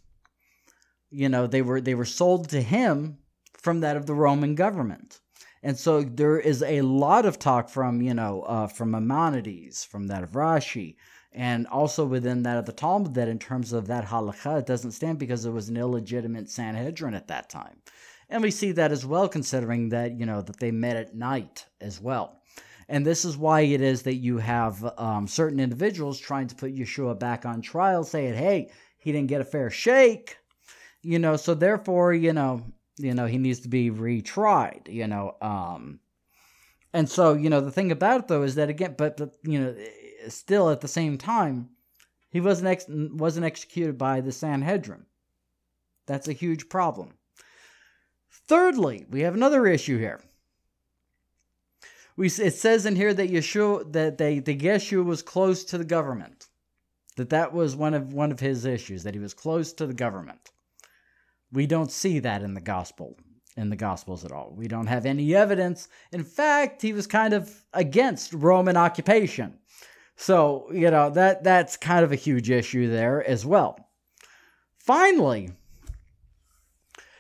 You 1.10 1.30
know, 1.30 1.48
they 1.48 1.62
were 1.62 1.82
they 1.82 1.96
were 1.96 2.06
sold 2.06 2.50
to 2.50 2.62
him 2.62 3.20
from 3.58 3.82
that 3.82 3.98
of 3.98 4.06
the 4.06 4.16
Roman 4.16 4.56
government. 4.56 5.20
And 5.62 5.78
so 5.78 6.02
there 6.02 6.39
is 6.39 6.63
a 6.63 6.82
lot 6.82 7.26
of 7.26 7.38
talk 7.38 7.69
from, 7.69 8.02
you 8.02 8.13
know, 8.13 8.41
uh, 8.43 8.67
from 8.67 8.91
Maimonides, 8.91 9.84
from 9.84 10.08
that 10.08 10.24
of 10.24 10.32
Rashi, 10.32 10.95
and 11.34 11.67
also 11.67 12.06
within 12.06 12.43
that 12.43 12.58
of 12.58 12.65
the 12.65 12.72
Talmud, 12.72 13.13
that 13.15 13.28
in 13.28 13.39
terms 13.39 13.74
of 13.74 13.88
that 13.88 14.06
halakha, 14.06 14.60
it 14.60 14.65
doesn't 14.65 14.91
stand 14.91 15.19
because 15.19 15.45
it 15.45 15.52
was 15.52 15.69
an 15.69 15.78
illegitimate 15.78 16.50
Sanhedrin 16.50 17.13
at 17.13 17.28
that 17.28 17.50
time. 17.50 17.82
And 18.30 18.41
we 18.41 18.52
see 18.52 18.72
that 18.74 18.91
as 18.91 19.06
well, 19.06 19.28
considering 19.28 19.89
that, 19.89 20.17
you 20.19 20.26
know, 20.26 20.41
that 20.41 20.60
they 20.60 20.72
met 20.72 20.95
at 20.95 21.15
night 21.15 21.65
as 21.82 22.00
well. 22.00 22.41
And 22.88 23.06
this 23.06 23.26
is 23.26 23.38
why 23.38 23.62
it 23.62 23.82
is 23.82 24.04
that 24.04 24.15
you 24.15 24.38
have 24.39 24.93
um, 24.98 25.28
certain 25.28 25.60
individuals 25.60 26.19
trying 26.19 26.48
to 26.48 26.56
put 26.56 26.76
Yeshua 26.76 27.19
back 27.19 27.45
on 27.45 27.62
trial, 27.62 28.04
saying, 28.04 28.34
hey, 28.34 28.72
he 28.98 29.12
didn't 29.12 29.30
get 29.30 29.41
a 29.41 29.45
fair 29.45 29.69
shake. 29.69 30.38
You 31.02 31.19
know, 31.19 31.36
so 31.38 31.54
therefore, 31.54 32.13
you 32.13 32.34
know, 32.34 32.63
you 33.00 33.14
know, 33.14 33.26
he 33.26 33.38
needs 33.38 33.62
to 33.62 33.70
be 33.70 33.90
retried, 33.90 34.92
you 34.92 35.08
know. 35.08 35.36
Um, 35.42 36.00
and 36.94 37.10
so, 37.10 37.34
you 37.34 37.50
know, 37.50 37.62
the 37.62 37.72
thing 37.72 37.92
about 37.92 38.22
it 38.22 38.28
though 38.28 38.44
is 38.44 38.56
that 38.56 38.70
again, 38.70 38.96
but, 38.98 39.18
but 39.18 39.36
you 39.44 39.60
know, 39.60 39.76
still 40.28 40.70
at 40.70 40.82
the 40.82 40.88
same 40.88 41.18
time, 41.18 41.70
he 42.30 42.42
wasn't 42.42 42.68
ex- 42.68 42.86
wasn't 42.88 43.46
executed 43.46 43.98
by 43.98 44.22
the 44.22 44.32
Sanhedrin. 44.32 45.06
That's 46.06 46.28
a 46.28 46.34
huge 46.34 46.70
problem. 46.70 47.14
Thirdly, 48.48 49.06
we 49.10 49.22
have 49.22 49.34
another 49.34 49.66
issue 49.66 49.98
here. 49.98 50.22
We, 52.18 52.28
it 52.28 52.56
says 52.56 52.86
in 52.86 52.96
here 52.96 53.14
that 53.14 53.32
Yeshua 53.32 53.94
that 53.94 54.18
they 54.18 54.40
the 54.40 54.58
Yeshua 54.58 55.06
was 55.06 55.22
close 55.22 55.64
to 55.66 55.78
the 55.78 55.86
government. 55.86 56.48
That 57.16 57.30
that 57.30 57.54
was 57.54 57.76
one 57.76 57.94
of 57.94 58.14
one 58.14 58.32
of 58.32 58.40
his 58.40 58.66
issues 58.66 59.04
that 59.04 59.14
he 59.14 59.20
was 59.20 59.34
close 59.34 59.72
to 59.74 59.88
the 59.88 59.94
government. 59.94 60.52
We 61.52 61.68
don't 61.68 61.92
see 61.92 62.20
that 62.20 62.42
in 62.44 62.54
the 62.54 62.62
gospel 62.62 63.18
in 63.60 63.70
the 63.70 63.76
gospels 63.76 64.24
at 64.24 64.32
all. 64.32 64.54
We 64.56 64.70
don't 64.70 64.88
have 64.88 65.06
any 65.06 65.36
evidence. 65.36 65.90
In 66.14 66.24
fact, 66.24 66.82
he 66.82 66.94
was 66.94 67.08
kind 67.08 67.34
of 67.34 67.66
against 67.74 68.34
Roman 68.34 68.78
occupation. 68.78 69.58
So, 70.16 70.70
you 70.72 70.90
know, 70.90 71.10
that 71.10 71.44
that's 71.44 71.76
kind 71.76 72.06
of 72.06 72.12
a 72.12 72.16
huge 72.16 72.50
issue 72.50 72.90
there 72.90 73.24
as 73.28 73.46
well. 73.46 73.90
Finally, 74.78 75.52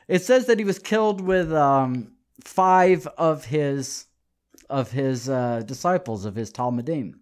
it 0.07 0.21
says 0.21 0.45
that 0.45 0.59
he 0.59 0.65
was 0.65 0.79
killed 0.79 1.21
with 1.21 1.51
um, 1.53 2.13
five 2.43 3.05
of 3.17 3.45
his 3.45 4.05
of 4.69 4.91
his 4.91 5.29
uh, 5.29 5.61
disciples 5.65 6.25
of 6.25 6.35
his 6.35 6.51
Talmidim. 6.51 7.15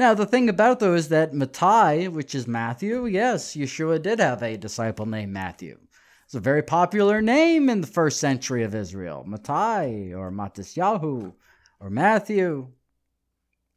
Now, 0.00 0.14
the 0.14 0.24
thing 0.24 0.48
about 0.48 0.80
though 0.80 0.94
is 0.94 1.10
that 1.10 1.34
Mattai, 1.34 2.10
which 2.10 2.34
is 2.34 2.46
Matthew, 2.46 3.04
yes, 3.04 3.54
Yeshua 3.54 4.00
did 4.00 4.18
have 4.18 4.42
a 4.42 4.56
disciple 4.56 5.04
named 5.04 5.30
Matthew. 5.30 5.78
It's 6.24 6.34
a 6.34 6.40
very 6.40 6.62
popular 6.62 7.20
name 7.20 7.68
in 7.68 7.82
the 7.82 7.86
first 7.86 8.18
century 8.18 8.62
of 8.62 8.74
Israel. 8.74 9.26
Mattai 9.28 10.16
or 10.16 10.32
Matisyahu 10.32 11.34
or 11.80 11.90
Matthew. 11.90 12.68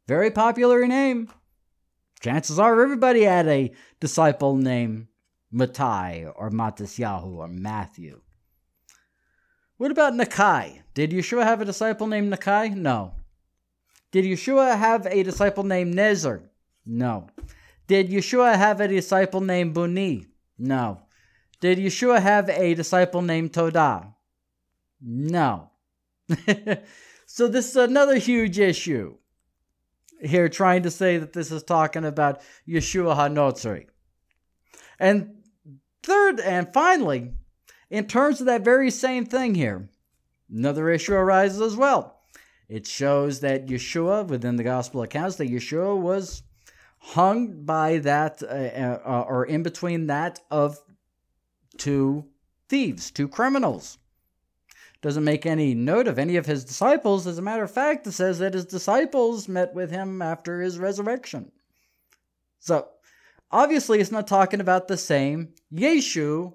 Very 0.08 0.30
popular 0.30 0.86
name. 0.86 1.28
Chances 2.20 2.58
are 2.58 2.80
everybody 2.80 3.24
had 3.24 3.46
a 3.46 3.74
disciple 4.00 4.56
named 4.56 5.08
Mattai 5.52 6.32
or 6.36 6.48
Matisyahu 6.50 7.36
or 7.36 7.48
Matthew. 7.48 8.22
What 9.76 9.90
about 9.90 10.14
Nakai? 10.14 10.84
Did 10.94 11.10
Yeshua 11.10 11.42
have 11.42 11.60
a 11.60 11.66
disciple 11.66 12.06
named 12.06 12.32
Nakai? 12.32 12.74
No. 12.74 13.12
Did 14.14 14.26
Yeshua 14.26 14.78
have 14.78 15.06
a 15.06 15.24
disciple 15.24 15.64
named 15.64 15.96
Nezer? 15.96 16.42
No. 16.86 17.26
Did 17.88 18.10
Yeshua 18.10 18.54
have 18.54 18.80
a 18.80 18.86
disciple 18.86 19.40
named 19.40 19.74
Buni? 19.74 20.28
No. 20.56 21.00
Did 21.58 21.78
Yeshua 21.78 22.22
have 22.22 22.48
a 22.48 22.74
disciple 22.74 23.22
named 23.22 23.52
Todah? 23.52 24.14
No. 25.00 25.70
so 27.26 27.48
this 27.48 27.70
is 27.70 27.74
another 27.74 28.16
huge 28.16 28.60
issue 28.60 29.16
here 30.20 30.48
trying 30.48 30.84
to 30.84 30.92
say 30.92 31.18
that 31.18 31.32
this 31.32 31.50
is 31.50 31.64
talking 31.64 32.04
about 32.04 32.40
Yeshua 32.68 33.16
HaNotzri. 33.16 33.86
And 35.00 35.42
third 36.04 36.38
and 36.38 36.72
finally, 36.72 37.32
in 37.90 38.06
terms 38.06 38.38
of 38.38 38.46
that 38.46 38.62
very 38.62 38.92
same 38.92 39.26
thing 39.26 39.56
here, 39.56 39.88
another 40.48 40.88
issue 40.88 41.14
arises 41.14 41.60
as 41.60 41.74
well. 41.74 42.13
It 42.68 42.86
shows 42.86 43.40
that 43.40 43.66
Yeshua, 43.66 44.26
within 44.26 44.56
the 44.56 44.64
gospel 44.64 45.02
accounts, 45.02 45.36
that 45.36 45.50
Yeshua 45.50 45.96
was 45.96 46.42
hung 46.98 47.64
by 47.64 47.98
that, 47.98 48.42
uh, 48.42 48.46
uh, 48.46 49.24
or 49.28 49.44
in 49.44 49.62
between 49.62 50.06
that 50.06 50.40
of 50.50 50.78
two 51.76 52.26
thieves, 52.68 53.10
two 53.10 53.28
criminals 53.28 53.98
doesn't 55.04 55.24
make 55.24 55.44
any 55.44 55.74
note 55.74 56.08
of 56.08 56.18
any 56.18 56.36
of 56.36 56.46
his 56.46 56.64
disciples. 56.64 57.26
As 57.26 57.36
a 57.36 57.42
matter 57.42 57.62
of 57.62 57.70
fact, 57.70 58.06
it 58.06 58.12
says 58.12 58.38
that 58.38 58.54
his 58.54 58.64
disciples 58.64 59.46
met 59.48 59.74
with 59.74 59.90
him 59.90 60.22
after 60.22 60.62
his 60.62 60.78
resurrection. 60.78 61.52
So, 62.58 62.88
obviously, 63.50 64.00
it's 64.00 64.10
not 64.10 64.26
talking 64.26 64.60
about 64.60 64.88
the 64.88 64.96
same 64.96 65.52
Yeshu 65.70 66.54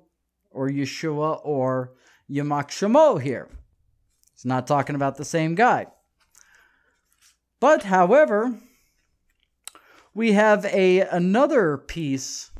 or 0.50 0.68
Yeshua 0.68 1.40
or 1.44 1.94
Yamak 2.28 2.70
Shemo 2.70 3.22
here. 3.22 3.50
It's 4.34 4.46
not 4.46 4.66
talking 4.66 4.96
about 4.96 5.18
the 5.18 5.26
same 5.26 5.54
guy. 5.54 5.86
But, 7.60 7.84
however, 7.84 8.60
we 10.14 10.34
have 10.34 10.66
a 10.66 11.02
another 11.02 11.78
piece 11.78 12.52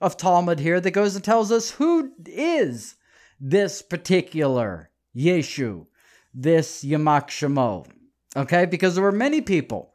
of 0.00 0.16
Talmud 0.16 0.60
here 0.60 0.80
that 0.80 0.90
goes 0.90 1.14
and 1.14 1.24
tells 1.24 1.52
us 1.52 1.72
who 1.72 2.12
is 2.26 2.96
this 3.40 3.82
particular 3.82 4.90
Yeshu 5.16 5.86
this 6.34 6.84
Yamak 6.84 7.28
Shemo. 7.28 7.86
Okay, 8.34 8.64
because 8.64 8.94
there 8.94 9.04
were 9.04 9.12
many 9.12 9.40
people 9.40 9.92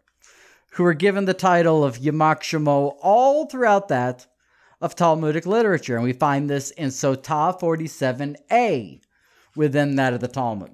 who 0.73 0.83
were 0.83 0.93
given 0.93 1.25
the 1.25 1.33
title 1.33 1.83
of 1.83 1.97
Yamak 1.97 2.41
Shemo 2.41 2.95
all 3.01 3.47
throughout 3.47 3.87
that 3.87 4.27
of 4.79 4.93
Talmudic 4.93 5.45
literature. 5.45 5.95
And 5.95 6.03
we 6.03 6.13
find 6.13 6.49
this 6.49 6.69
in 6.71 6.89
Sotah 6.89 7.59
47a 7.59 9.01
within 9.55 9.95
that 9.95 10.13
of 10.13 10.19
the 10.19 10.27
Talmud. 10.27 10.71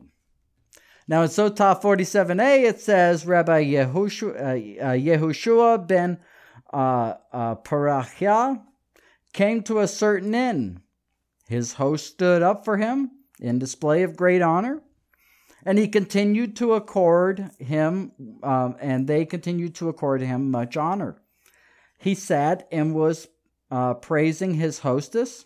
Now 1.08 1.24
in 1.24 1.30
Sotah 1.30 1.82
47a, 1.82 2.64
it 2.64 2.80
says 2.80 3.26
Rabbi 3.26 3.66
Yehoshua, 3.66 4.36
uh, 4.36 4.84
uh, 4.84 4.94
Yehoshua 4.94 5.86
ben 5.86 6.20
uh, 6.72 7.16
uh, 7.32 7.56
Parachia 7.56 8.62
came 9.34 9.62
to 9.64 9.80
a 9.80 9.88
certain 9.88 10.34
inn. 10.34 10.82
His 11.48 11.74
host 11.74 12.08
stood 12.08 12.42
up 12.42 12.64
for 12.64 12.78
him 12.78 13.12
in 13.40 13.60
display 13.60 14.04
of 14.04 14.16
great 14.16 14.42
honor, 14.42 14.82
and 15.66 15.78
he 15.78 15.88
continued 15.88 16.56
to 16.58 16.74
accord 16.74 17.52
him, 17.60 18.14
um, 18.42 18.76
and 18.80 19.08
they 19.08 19.26
continued 19.26 19.76
to 19.76 19.90
accord 19.90 20.22
him 20.22 20.52
much 20.52 20.78
honor. 20.78 21.22
He 21.98 22.16
sat 22.16 22.68
and 22.72 22.96
was 22.96 23.28
uh, 23.70 23.96
praising 23.96 24.54
his 24.54 24.80
hostess. 24.80 25.46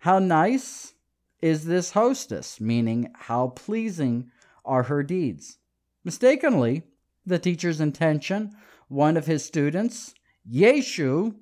How 0.00 0.18
nice 0.18 0.94
is 1.40 1.64
this 1.64 1.92
hostess? 1.92 2.60
Meaning, 2.60 3.12
how 3.14 3.48
pleasing 3.48 4.30
are 4.64 4.84
her 4.84 5.02
deeds. 5.02 5.58
Mistakenly, 6.04 6.82
the 7.26 7.38
teacher's 7.38 7.80
intention, 7.80 8.52
one 8.88 9.16
of 9.16 9.26
his 9.26 9.44
students, 9.44 10.14
Yeshu, 10.50 11.34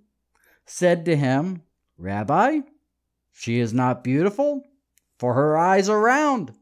said 0.66 1.04
to 1.04 1.16
him, 1.16 1.62
Rabbi, 1.96 2.60
she 3.32 3.58
is 3.58 3.72
not 3.72 4.04
beautiful, 4.04 4.64
for 5.18 5.34
her 5.34 5.56
eyes 5.56 5.88
are 5.88 6.00
round. 6.00 6.52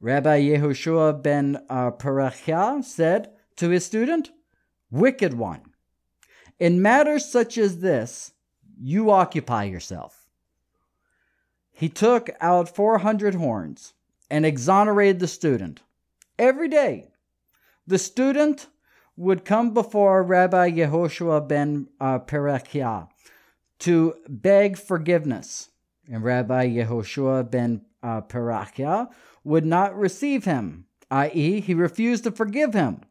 Rabbi 0.00 0.40
Yehoshua 0.40 1.22
ben 1.22 1.64
uh, 1.70 2.82
said 2.82 3.30
to 3.56 3.68
his 3.68 3.86
student, 3.86 4.30
Wicked 4.90 5.34
one, 5.34 5.62
in 6.58 6.82
matters 6.82 7.30
such 7.30 7.56
as 7.56 7.78
this, 7.78 8.32
you 8.78 9.10
occupy 9.10 9.64
yourself. 9.64 10.28
He 11.70 11.88
took 11.88 12.30
out 12.40 12.74
400 12.74 13.36
horns 13.36 13.94
and 14.32 14.46
exonerated 14.46 15.20
the 15.20 15.28
student. 15.28 15.82
Every 16.38 16.66
day, 16.66 17.10
the 17.86 17.98
student 17.98 18.66
would 19.14 19.44
come 19.44 19.74
before 19.74 20.22
Rabbi 20.22 20.70
Yehoshua 20.70 21.46
ben 21.46 21.88
uh, 22.00 22.18
to 23.80 24.14
beg 24.26 24.78
forgiveness. 24.78 25.68
And 26.10 26.24
Rabbi 26.24 26.66
Yehoshua 26.70 27.50
ben 27.50 27.82
uh, 28.02 29.04
would 29.44 29.66
not 29.66 29.98
receive 29.98 30.46
him, 30.46 30.86
i.e., 31.10 31.60
he 31.60 31.74
refused 31.74 32.24
to 32.24 32.30
forgive 32.30 32.72
him. 32.72 33.02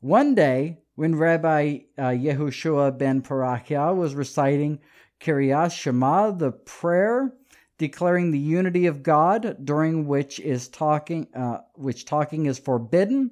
One 0.00 0.34
day, 0.34 0.78
when 0.94 1.16
Rabbi 1.16 1.80
uh, 1.98 2.02
Yehoshua 2.04 2.96
ben 2.96 3.20
Perechia 3.20 3.94
was 3.94 4.14
reciting 4.14 4.78
Kiryas 5.20 5.72
Shema, 5.72 6.30
the 6.30 6.52
prayer 6.52 7.34
declaring 7.80 8.30
the 8.30 8.38
unity 8.38 8.84
of 8.84 9.02
God, 9.02 9.56
during 9.64 10.06
which 10.06 10.38
is 10.38 10.68
talking, 10.68 11.26
uh, 11.34 11.60
which 11.76 12.04
talking 12.04 12.44
is 12.44 12.58
forbidden, 12.58 13.30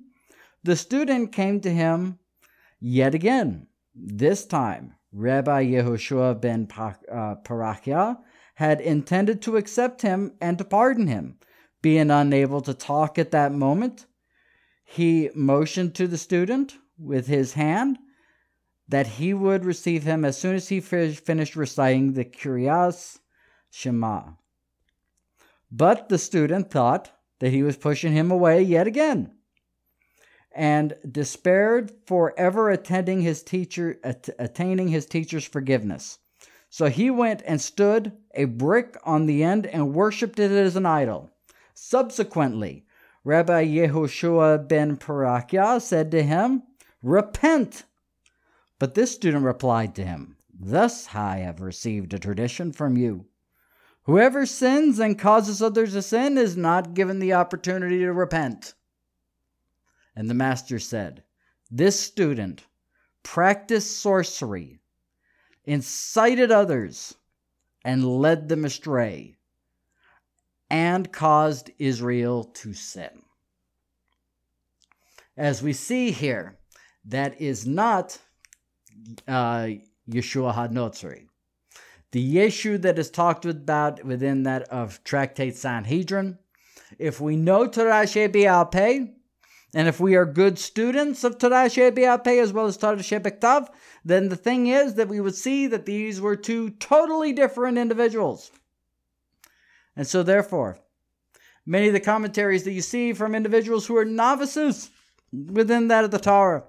the 0.63 0.75
student 0.75 1.33
came 1.33 1.61
to 1.61 1.71
him 1.71 2.19
yet 2.81 3.15
again. 3.15 3.67
This 3.95 4.47
time, 4.47 4.95
Rabbi 5.13 5.67
Yehoshua 5.67 6.41
ben 6.41 6.67
uh, 6.79 7.35
Parachia 7.45 8.19
had 8.55 8.81
intended 8.81 9.43
to 9.43 9.59
accept 9.59 10.01
him 10.01 10.33
and 10.41 10.57
to 10.57 10.65
pardon 10.65 11.09
him. 11.09 11.37
Being 11.83 12.11
unable 12.11 12.63
to 12.63 12.73
talk 12.73 13.19
at 13.19 13.31
that 13.33 13.53
moment, 13.53 14.07
he 14.83 15.29
motioned 15.35 15.95
to 15.97 16.07
the 16.09 16.17
student 16.17 16.79
with 16.99 17.27
his 17.27 17.53
hand 17.53 17.99
that 18.89 19.07
he 19.07 19.35
would 19.35 19.67
receive 19.67 20.05
him 20.05 20.25
as 20.25 20.39
soon 20.39 20.57
as 20.57 20.71
he 20.71 20.81
finished 20.81 21.55
reciting 21.55 22.15
the 22.15 22.25
Kiryas 22.25 23.19
Shema. 23.71 24.38
But 25.71 26.09
the 26.09 26.19
student 26.19 26.71
thought 26.71 27.11
that 27.41 27.51
he 27.53 27.63
was 27.63 27.77
pushing 27.77 28.13
him 28.13 28.31
away 28.31 28.63
yet 28.63 28.87
again 28.87 29.33
and 30.59 30.97
despaired 31.09 31.93
for 32.05 32.35
ever 32.37 32.69
attending 32.69 33.21
his 33.21 33.45
teacher 33.45 34.01
att- 34.03 34.31
attaining 34.41 34.89
his 34.89 35.07
teacher's 35.07 35.45
forgiveness. 35.45 36.19
So 36.69 36.87
he 36.87 37.11
went 37.11 37.43
and 37.47 37.61
stood 37.61 38.13
a 38.35 38.45
brick 38.47 38.97
on 39.05 39.27
the 39.27 39.45
end 39.45 39.67
and 39.67 39.95
worshipped 39.95 40.41
it 40.41 40.51
as 40.51 40.75
an 40.75 40.85
idol. 40.85 41.31
Subsequently, 41.75 42.85
Rabbi 43.23 43.67
Yehoshua 43.67 44.67
ben 44.67 44.97
Parachia 44.97 45.81
said 45.81 46.11
to 46.11 46.25
him, 46.25 46.65
Repent! 47.03 47.85
But 48.81 48.95
this 48.95 49.13
student 49.13 49.45
replied 49.45 49.95
to 49.95 50.05
him, 50.05 50.37
Thus 50.53 51.15
I 51.15 51.39
have 51.39 51.61
received 51.61 52.13
a 52.15 52.19
tradition 52.19 52.73
from 52.73 52.97
you. 52.97 53.27
Whoever 54.09 54.47
sins 54.47 54.99
and 54.99 55.19
causes 55.19 55.61
others 55.61 55.93
to 55.93 56.01
sin 56.01 56.39
is 56.39 56.57
not 56.57 56.95
given 56.95 57.19
the 57.19 57.35
opportunity 57.35 57.99
to 57.99 58.13
repent. 58.15 58.73
And 60.17 60.31
the 60.31 60.35
master 60.35 60.79
said, 60.79 61.25
This 61.71 62.01
student 62.01 62.65
practiced 63.23 64.01
sorcery, 64.01 64.81
incited 65.67 66.51
others, 66.51 67.17
and 67.85 68.03
led 68.03 68.49
them 68.49 68.65
astray, 68.65 69.37
and 70.71 71.13
caused 71.13 71.71
Israel 71.79 72.45
to 72.45 72.73
sin. 72.73 73.25
As 75.37 75.63
we 75.63 75.75
see 75.75 76.13
here, 76.13 76.57
that 77.05 77.39
is 77.43 77.67
not 77.67 78.19
uh, 79.29 79.69
Yeshua 80.09 80.55
HaNotzri. 80.55 81.28
The 82.13 82.39
issue 82.39 82.79
that 82.79 82.99
is 82.99 83.11
talked 83.11 83.45
about 83.45 84.05
within 84.05 84.45
that 84.45 84.63
of 84.63 85.03
Tractate 85.05 85.57
Sanhedrin, 85.57 86.39
if 86.99 87.21
we 87.21 87.37
know 87.37 87.67
Torah 87.67 88.07
Shebial 88.07 88.67
Pei, 88.67 89.15
and 89.75 89.87
if 89.87 90.01
we 90.01 90.15
are 90.17 90.25
good 90.25 90.59
students 90.59 91.23
of 91.23 91.37
Torah 91.37 91.69
Shebial 91.69 92.19
Pei 92.25 92.39
as 92.39 92.53
well 92.53 92.67
as 92.67 92.79
Torah 92.79 92.97
Shebektav, 92.97 93.69
then 94.05 94.31
the 94.31 94.37
thing 94.37 94.69
is 94.69 94.95
that 94.95 95.09
we 95.09 95.21
would 95.21 95.35
see 95.35 95.67
that 95.67 95.85
these 95.85 96.19
were 96.19 96.37
two 96.37 96.71
totally 96.71 97.35
different 97.35 97.77
individuals. 97.77 98.51
And 99.95 100.07
so, 100.07 100.23
therefore, 100.23 100.79
many 101.67 101.89
of 101.89 101.93
the 101.93 102.01
commentaries 102.01 102.65
that 102.65 102.73
you 102.73 102.81
see 102.81 103.13
from 103.13 103.35
individuals 103.35 103.87
who 103.87 103.97
are 103.99 104.05
novices 104.07 104.91
within 105.31 105.89
that 105.89 106.05
of 106.05 106.11
the 106.11 106.19
Torah 106.19 106.65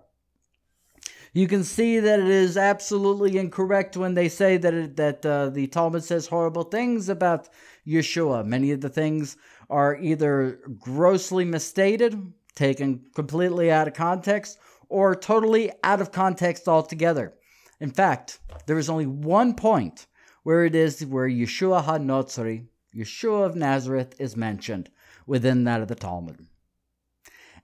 you 1.34 1.48
can 1.48 1.64
see 1.64 2.00
that 2.00 2.20
it 2.20 2.28
is 2.28 2.58
absolutely 2.58 3.38
incorrect 3.38 3.96
when 3.96 4.14
they 4.14 4.30
say 4.30 4.58
that 4.58 4.74
it, 4.74 4.96
that 4.96 5.26
uh, 5.26 5.50
the 5.50 5.68
Talmud 5.68 6.04
says 6.04 6.28
horrible 6.28 6.64
things 6.64 7.10
about 7.10 7.50
Yeshua. 7.88 8.46
Many 8.46 8.72
of 8.72 8.82
the 8.82 8.90
things 8.90 9.38
are 9.70 9.98
either 9.98 10.60
grossly 10.80 11.46
misstated, 11.46 12.34
taken 12.56 13.06
completely 13.16 13.72
out 13.72 13.88
of 13.88 13.94
context, 13.94 14.58
or 14.90 15.16
totally 15.16 15.72
out 15.84 16.02
of 16.02 16.12
context 16.12 16.68
altogether. 16.68 17.34
In 17.80 17.92
fact, 17.92 18.40
there 18.66 18.78
is 18.78 18.90
only 18.90 19.06
one 19.06 19.54
point 19.54 20.08
where 20.44 20.66
it 20.66 20.76
is 20.76 21.06
where 21.06 21.30
Yeshua 21.30 21.84
HaNotzri, 21.84 22.66
Yeshua 22.96 23.46
of 23.46 23.56
Nazareth, 23.56 24.16
is 24.20 24.36
mentioned 24.36 24.90
within 25.28 25.64
that 25.66 25.82
of 25.82 25.88
the 25.88 25.96
Talmud. 25.96 26.46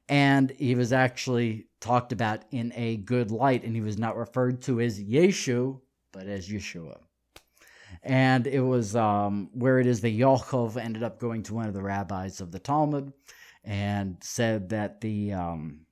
And 0.08 0.52
he 0.52 0.76
was 0.76 0.94
actually 0.94 1.66
talked 1.86 2.12
about 2.12 2.42
in 2.52 2.74
a 2.76 2.98
good 2.98 3.30
light, 3.30 3.64
and 3.64 3.76
he 3.76 3.82
was 3.82 3.98
not 3.98 4.18
referred 4.18 4.62
to 4.64 4.82
as 4.82 5.00
Yeshu, 5.00 5.80
but 6.12 6.26
as 6.26 6.50
Yeshua. 6.50 6.98
And 8.02 8.48
it 8.48 8.62
was 8.62 8.96
um, 8.96 9.50
where 9.54 9.80
it 9.80 9.86
is 9.86 10.02
that 10.02 10.18
Yaakov 10.18 10.78
ended 10.78 11.04
up 11.04 11.20
going 11.20 11.44
to 11.44 11.54
one 11.54 11.68
of 11.68 11.76
the 11.76 11.84
rabbis 11.84 12.42
of 12.42 12.52
the 12.52 12.60
Talmud 12.60 13.14
and 13.64 14.18
said 14.22 14.70
that 14.70 15.02
the 15.02 15.34
um, 15.34 15.86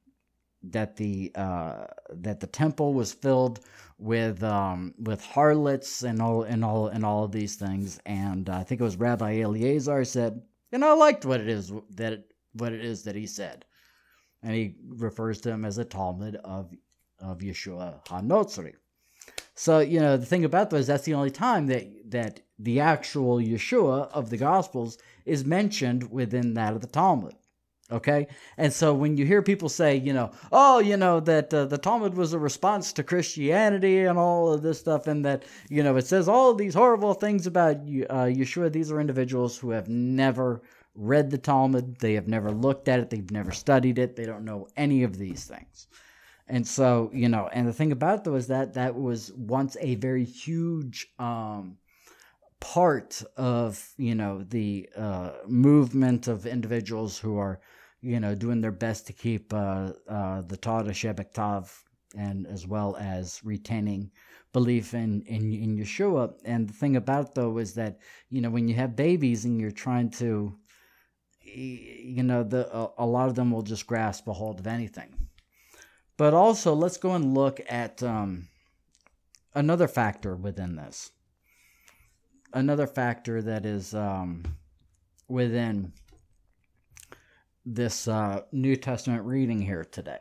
that 0.63 0.95
the 0.95 1.31
uh, 1.35 1.85
that 2.09 2.39
the 2.39 2.47
temple 2.47 2.93
was 2.93 3.13
filled 3.13 3.59
with 3.99 4.43
um, 4.43 4.95
with 4.97 5.23
harlots 5.23 6.01
and 6.01 6.21
all 6.21 6.41
and 6.41 6.65
all 6.65 6.87
and 6.87 7.05
all 7.05 7.23
of 7.23 7.31
these 7.31 7.55
things. 7.55 7.99
And 8.05 8.49
I 8.49 8.63
think 8.63 8.81
it 8.81 8.83
was 8.83 8.97
Rabbi 8.97 9.41
Eleazar 9.41 10.03
said, 10.05 10.41
and 10.71 10.83
I 10.83 10.93
liked 10.93 11.25
what 11.25 11.39
it 11.39 11.47
is 11.47 11.71
that 11.91 12.23
what 12.53 12.73
it 12.73 12.83
is 12.83 13.03
that 13.03 13.15
he 13.15 13.27
said 13.27 13.65
and 14.43 14.53
he 14.53 14.75
refers 14.89 15.41
to 15.41 15.49
him 15.49 15.65
as 15.65 15.77
a 15.77 15.85
Talmud 15.85 16.35
of 16.35 16.71
of 17.19 17.39
Yeshua 17.39 18.05
HaNotzri. 18.05 18.73
So 19.55 19.79
you 19.79 19.99
know 19.99 20.17
the 20.17 20.25
thing 20.25 20.45
about 20.45 20.69
those 20.69 20.87
that's 20.87 21.05
the 21.05 21.13
only 21.13 21.31
time 21.31 21.67
that 21.67 22.11
that 22.11 22.41
the 22.59 22.79
actual 22.79 23.37
Yeshua 23.37 24.09
of 24.11 24.29
the 24.29 24.37
Gospels 24.37 24.97
is 25.25 25.45
mentioned 25.45 26.11
within 26.11 26.53
that 26.55 26.73
of 26.73 26.81
the 26.81 26.87
Talmud. 26.87 27.35
Okay, 27.91 28.27
and 28.57 28.73
so 28.73 28.93
when 28.93 29.17
you 29.17 29.25
hear 29.25 29.41
people 29.41 29.69
say, 29.69 29.95
you 29.95 30.13
know, 30.13 30.31
oh, 30.51 30.79
you 30.79 30.97
know 30.97 31.19
that 31.19 31.53
uh, 31.53 31.65
the 31.65 31.77
Talmud 31.77 32.15
was 32.15 32.33
a 32.33 32.39
response 32.39 32.91
to 32.93 33.03
Christianity 33.03 33.99
and 33.99 34.17
all 34.17 34.51
of 34.51 34.63
this 34.63 34.79
stuff, 34.79 35.05
and 35.05 35.23
that 35.25 35.43
you 35.69 35.83
know 35.83 35.95
it 35.97 36.07
says 36.07 36.27
all 36.27 36.49
of 36.49 36.57
these 36.57 36.73
horrible 36.73 37.13
things 37.13 37.45
about 37.45 37.75
uh, 37.75 38.25
Yeshua, 38.25 38.71
these 38.71 38.91
are 38.91 38.99
individuals 38.99 39.57
who 39.57 39.71
have 39.71 39.87
never 39.87 40.61
read 40.95 41.31
the 41.31 41.37
Talmud, 41.37 41.97
they 41.99 42.13
have 42.13 42.27
never 42.27 42.51
looked 42.51 42.87
at 42.87 42.99
it, 42.99 43.09
they've 43.09 43.31
never 43.31 43.51
studied 43.51 43.97
it, 43.97 44.15
they 44.15 44.25
don't 44.25 44.45
know 44.45 44.67
any 44.77 45.03
of 45.03 45.17
these 45.17 45.45
things. 45.45 45.87
And 46.47 46.67
so, 46.67 47.09
you 47.13 47.29
know, 47.29 47.49
and 47.53 47.67
the 47.67 47.73
thing 47.73 47.91
about 47.91 48.19
it 48.19 48.23
though 48.25 48.35
is 48.35 48.47
that 48.47 48.73
that 48.73 48.95
was 48.95 49.31
once 49.33 49.77
a 49.79 49.95
very 49.95 50.25
huge 50.25 51.07
um, 51.17 51.77
part 52.59 53.23
of, 53.37 53.93
you 53.97 54.13
know, 54.13 54.43
the 54.43 54.89
uh, 54.95 55.31
movement 55.47 56.27
of 56.27 56.45
individuals 56.45 57.17
who 57.17 57.37
are, 57.37 57.61
you 58.01 58.19
know, 58.19 58.35
doing 58.35 58.61
their 58.61 58.71
best 58.71 59.07
to 59.07 59.13
keep 59.13 59.53
uh, 59.53 59.93
uh, 60.07 60.41
the 60.41 60.57
Torah 60.57 60.91
Shebektav 60.91 61.71
and 62.15 62.45
as 62.47 62.67
well 62.67 62.95
as 62.97 63.43
retaining 63.43 64.11
belief 64.51 64.93
in, 64.93 65.23
in 65.23 65.51
in 65.53 65.77
Yeshua. 65.77 66.33
And 66.45 66.69
the 66.69 66.73
thing 66.73 66.95
about 66.95 67.29
it 67.29 67.35
though 67.35 67.57
is 67.57 67.73
that 67.73 67.99
you 68.29 68.41
know 68.41 68.49
when 68.49 68.67
you 68.67 68.75
have 68.75 68.95
babies 68.95 69.45
and 69.45 69.59
you're 69.59 69.71
trying 69.71 70.09
to, 70.11 70.55
you 71.55 72.23
know, 72.23 72.43
the 72.43 72.91
a, 72.97 73.05
lot 73.05 73.29
of 73.29 73.35
them 73.35 73.51
will 73.51 73.61
just 73.61 73.87
grasp 73.87 74.27
a 74.27 74.33
hold 74.33 74.59
of 74.59 74.67
anything. 74.67 75.13
But 76.17 76.33
also, 76.33 76.73
let's 76.73 76.97
go 76.97 77.13
and 77.13 77.33
look 77.33 77.59
at 77.67 78.03
um, 78.03 78.47
another 79.53 79.87
factor 79.87 80.35
within 80.35 80.75
this. 80.75 81.11
Another 82.53 82.85
factor 82.85 83.41
that 83.41 83.65
is 83.65 83.95
um, 83.95 84.43
within 85.27 85.93
this 87.65 88.07
uh, 88.07 88.41
New 88.51 88.75
Testament 88.75 89.23
reading 89.23 89.61
here 89.61 89.83
today. 89.83 90.19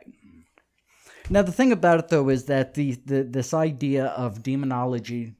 Now, 1.29 1.41
the 1.41 1.51
thing 1.51 1.71
about 1.71 1.99
it, 1.99 2.07
though, 2.09 2.29
is 2.29 2.45
that 2.45 2.73
the, 2.73 2.97
the 3.05 3.23
this 3.23 3.53
idea 3.53 4.07
of 4.07 4.43
demonology 4.43 5.35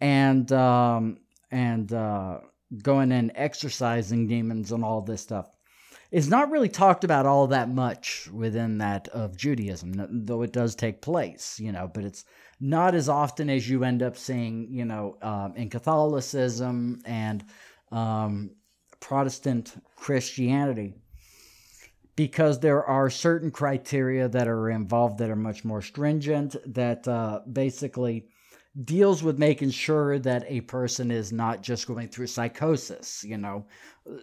and 0.00 0.50
um, 0.52 1.18
and 1.50 1.92
uh, 1.92 2.40
going 2.82 3.12
and 3.12 3.32
exorcising 3.34 4.26
demons 4.26 4.72
and 4.72 4.84
all 4.84 5.00
this 5.02 5.20
stuff 5.20 5.56
is 6.12 6.28
not 6.28 6.50
really 6.50 6.68
talked 6.68 7.04
about 7.04 7.24
all 7.24 7.46
that 7.46 7.70
much 7.70 8.28
within 8.30 8.78
that 8.78 9.08
of 9.08 9.36
Judaism, 9.36 9.92
though 10.26 10.42
it 10.42 10.52
does 10.52 10.74
take 10.74 11.00
place, 11.00 11.58
you 11.58 11.72
know, 11.72 11.90
but 11.92 12.04
it's 12.04 12.26
not 12.60 12.94
as 12.94 13.08
often 13.08 13.48
as 13.48 13.68
you 13.68 13.82
end 13.82 14.02
up 14.02 14.16
seeing, 14.16 14.68
you 14.70 14.84
know, 14.84 15.16
um, 15.22 15.54
in 15.56 15.70
Catholicism 15.70 17.00
and 17.06 17.42
um, 17.90 18.50
Protestant 19.00 19.74
Christianity, 19.96 20.94
because 22.14 22.60
there 22.60 22.84
are 22.84 23.08
certain 23.08 23.50
criteria 23.50 24.28
that 24.28 24.46
are 24.46 24.68
involved 24.68 25.16
that 25.18 25.30
are 25.30 25.36
much 25.36 25.64
more 25.64 25.80
stringent, 25.80 26.56
that 26.74 27.08
uh, 27.08 27.40
basically 27.50 28.26
deals 28.84 29.22
with 29.22 29.38
making 29.38 29.70
sure 29.70 30.18
that 30.18 30.44
a 30.48 30.62
person 30.62 31.10
is 31.10 31.32
not 31.32 31.62
just 31.62 31.86
going 31.86 32.08
through 32.08 32.26
psychosis, 32.26 33.22
you 33.22 33.36
know? 33.36 33.66
Uh, 34.08 34.14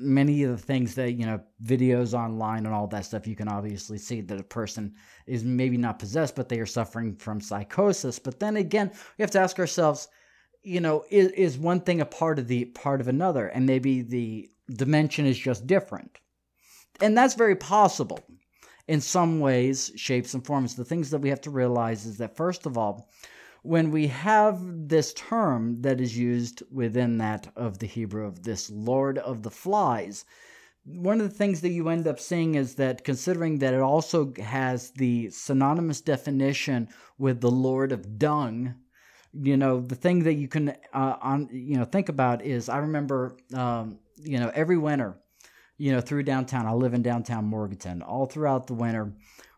many 0.00 0.44
of 0.44 0.50
the 0.50 0.62
things 0.66 0.94
that 0.94 1.12
you 1.12 1.26
know 1.26 1.40
videos 1.64 2.14
online 2.14 2.64
and 2.64 2.74
all 2.74 2.86
that 2.86 3.04
stuff 3.04 3.26
you 3.26 3.34
can 3.34 3.48
obviously 3.48 3.98
see 3.98 4.20
that 4.20 4.40
a 4.40 4.44
person 4.44 4.94
is 5.26 5.42
maybe 5.42 5.76
not 5.76 5.98
possessed 5.98 6.36
but 6.36 6.48
they 6.48 6.60
are 6.60 6.66
suffering 6.66 7.16
from 7.16 7.40
psychosis. 7.40 8.18
But 8.18 8.38
then 8.38 8.56
again 8.56 8.90
we 9.16 9.22
have 9.22 9.30
to 9.32 9.40
ask 9.40 9.58
ourselves 9.58 10.08
you 10.62 10.80
know 10.80 11.04
is, 11.10 11.32
is 11.32 11.58
one 11.58 11.80
thing 11.80 12.00
a 12.00 12.06
part 12.06 12.38
of 12.38 12.48
the 12.48 12.66
part 12.66 13.00
of 13.00 13.08
another 13.08 13.48
and 13.48 13.66
maybe 13.66 14.02
the 14.02 14.48
dimension 14.72 15.26
is 15.26 15.38
just 15.38 15.66
different. 15.66 16.18
And 17.00 17.16
that's 17.16 17.34
very 17.34 17.56
possible 17.56 18.20
in 18.86 19.00
some 19.00 19.40
ways 19.40 19.92
shapes 19.96 20.34
and 20.34 20.44
forms. 20.44 20.74
The 20.74 20.84
things 20.84 21.10
that 21.10 21.20
we 21.20 21.28
have 21.28 21.40
to 21.42 21.50
realize 21.50 22.06
is 22.06 22.18
that 22.18 22.36
first 22.36 22.66
of 22.66 22.78
all 22.78 23.10
when 23.62 23.90
we 23.90 24.06
have 24.06 24.60
this 24.88 25.12
term 25.14 25.82
that 25.82 26.00
is 26.00 26.16
used 26.16 26.62
within 26.70 27.18
that 27.18 27.50
of 27.56 27.78
the 27.78 27.86
Hebrew 27.86 28.26
of 28.26 28.42
this 28.42 28.70
Lord 28.70 29.18
of 29.18 29.42
the 29.42 29.50
Flies, 29.50 30.24
one 30.84 31.20
of 31.20 31.28
the 31.28 31.36
things 31.36 31.60
that 31.60 31.70
you 31.70 31.88
end 31.88 32.06
up 32.06 32.18
seeing 32.18 32.54
is 32.54 32.76
that 32.76 33.04
considering 33.04 33.58
that 33.58 33.74
it 33.74 33.80
also 33.80 34.32
has 34.40 34.90
the 34.92 35.28
synonymous 35.30 36.00
definition 36.00 36.88
with 37.18 37.40
the 37.40 37.50
Lord 37.50 37.92
of 37.92 38.18
Dung, 38.18 38.74
you 39.34 39.56
know, 39.56 39.80
the 39.80 39.94
thing 39.94 40.22
that 40.24 40.34
you 40.34 40.48
can 40.48 40.70
uh, 40.94 41.16
on 41.20 41.48
you 41.52 41.76
know 41.76 41.84
think 41.84 42.08
about 42.08 42.42
is 42.42 42.68
I 42.68 42.78
remember 42.78 43.36
um, 43.54 43.98
you 44.16 44.38
know 44.38 44.50
every 44.54 44.78
winter, 44.78 45.18
you 45.76 45.92
know 45.92 46.00
through 46.00 46.22
downtown. 46.22 46.66
I 46.66 46.72
live 46.72 46.94
in 46.94 47.02
downtown 47.02 47.44
Morganton. 47.44 48.00
All 48.00 48.24
throughout 48.24 48.66
the 48.66 48.74
winter, 48.74 49.12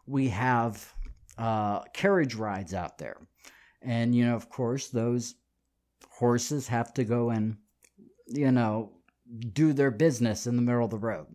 we 0.06 0.28
have 0.30 0.92
uh, 1.38 1.82
carriage 1.92 2.34
rides 2.34 2.74
out 2.74 2.98
there 2.98 3.16
and, 3.82 4.14
you 4.14 4.26
know, 4.26 4.36
of 4.36 4.48
course, 4.48 4.88
those 4.88 5.34
horses 6.08 6.68
have 6.68 6.92
to 6.94 7.04
go 7.04 7.30
and, 7.30 7.56
you 8.26 8.52
know, 8.52 8.92
do 9.52 9.72
their 9.72 9.90
business 9.90 10.46
in 10.46 10.56
the 10.56 10.62
middle 10.62 10.84
of 10.84 10.90
the 10.90 10.98
road. 10.98 11.26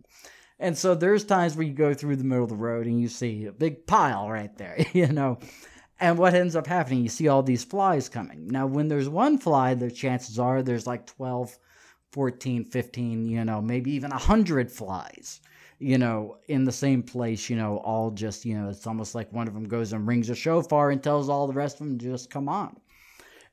And 0.59 0.77
so 0.77 0.95
there's 0.95 1.23
times 1.23 1.55
where 1.55 1.65
you 1.65 1.73
go 1.73 1.93
through 1.93 2.15
the 2.15 2.23
middle 2.23 2.43
of 2.43 2.49
the 2.49 2.55
road 2.55 2.87
and 2.87 2.99
you 2.99 3.07
see 3.07 3.45
a 3.45 3.51
big 3.51 3.87
pile 3.87 4.29
right 4.29 4.55
there, 4.57 4.77
you 4.93 5.07
know. 5.07 5.39
And 5.99 6.17
what 6.17 6.33
ends 6.33 6.55
up 6.55 6.67
happening, 6.67 7.03
you 7.03 7.09
see 7.09 7.29
all 7.29 7.41
these 7.41 7.63
flies 7.63 8.09
coming. 8.09 8.47
Now, 8.47 8.67
when 8.67 8.89
there's 8.89 9.07
one 9.07 9.37
fly, 9.37 9.73
the 9.73 9.89
chances 9.89 10.37
are 10.37 10.61
there's 10.61 10.85
like 10.85 11.05
12, 11.07 11.57
14, 12.11 12.65
15, 12.65 13.25
you 13.27 13.45
know, 13.45 13.61
maybe 13.61 13.91
even 13.91 14.11
100 14.11 14.71
flies 14.71 15.39
you 15.79 15.97
know, 15.97 16.37
in 16.47 16.63
the 16.63 16.71
same 16.71 17.03
place, 17.03 17.49
you 17.49 17.55
know, 17.55 17.77
all 17.77 18.11
just, 18.11 18.45
you 18.45 18.57
know, 18.57 18.69
it's 18.69 18.87
almost 18.87 19.15
like 19.15 19.31
one 19.33 19.47
of 19.47 19.53
them 19.53 19.67
goes 19.67 19.93
and 19.93 20.07
rings 20.07 20.29
a 20.29 20.35
shofar 20.35 20.91
and 20.91 21.03
tells 21.03 21.29
all 21.29 21.47
the 21.47 21.53
rest 21.53 21.81
of 21.81 21.87
them 21.87 21.97
just 21.97 22.29
come 22.29 22.47
on. 22.47 22.77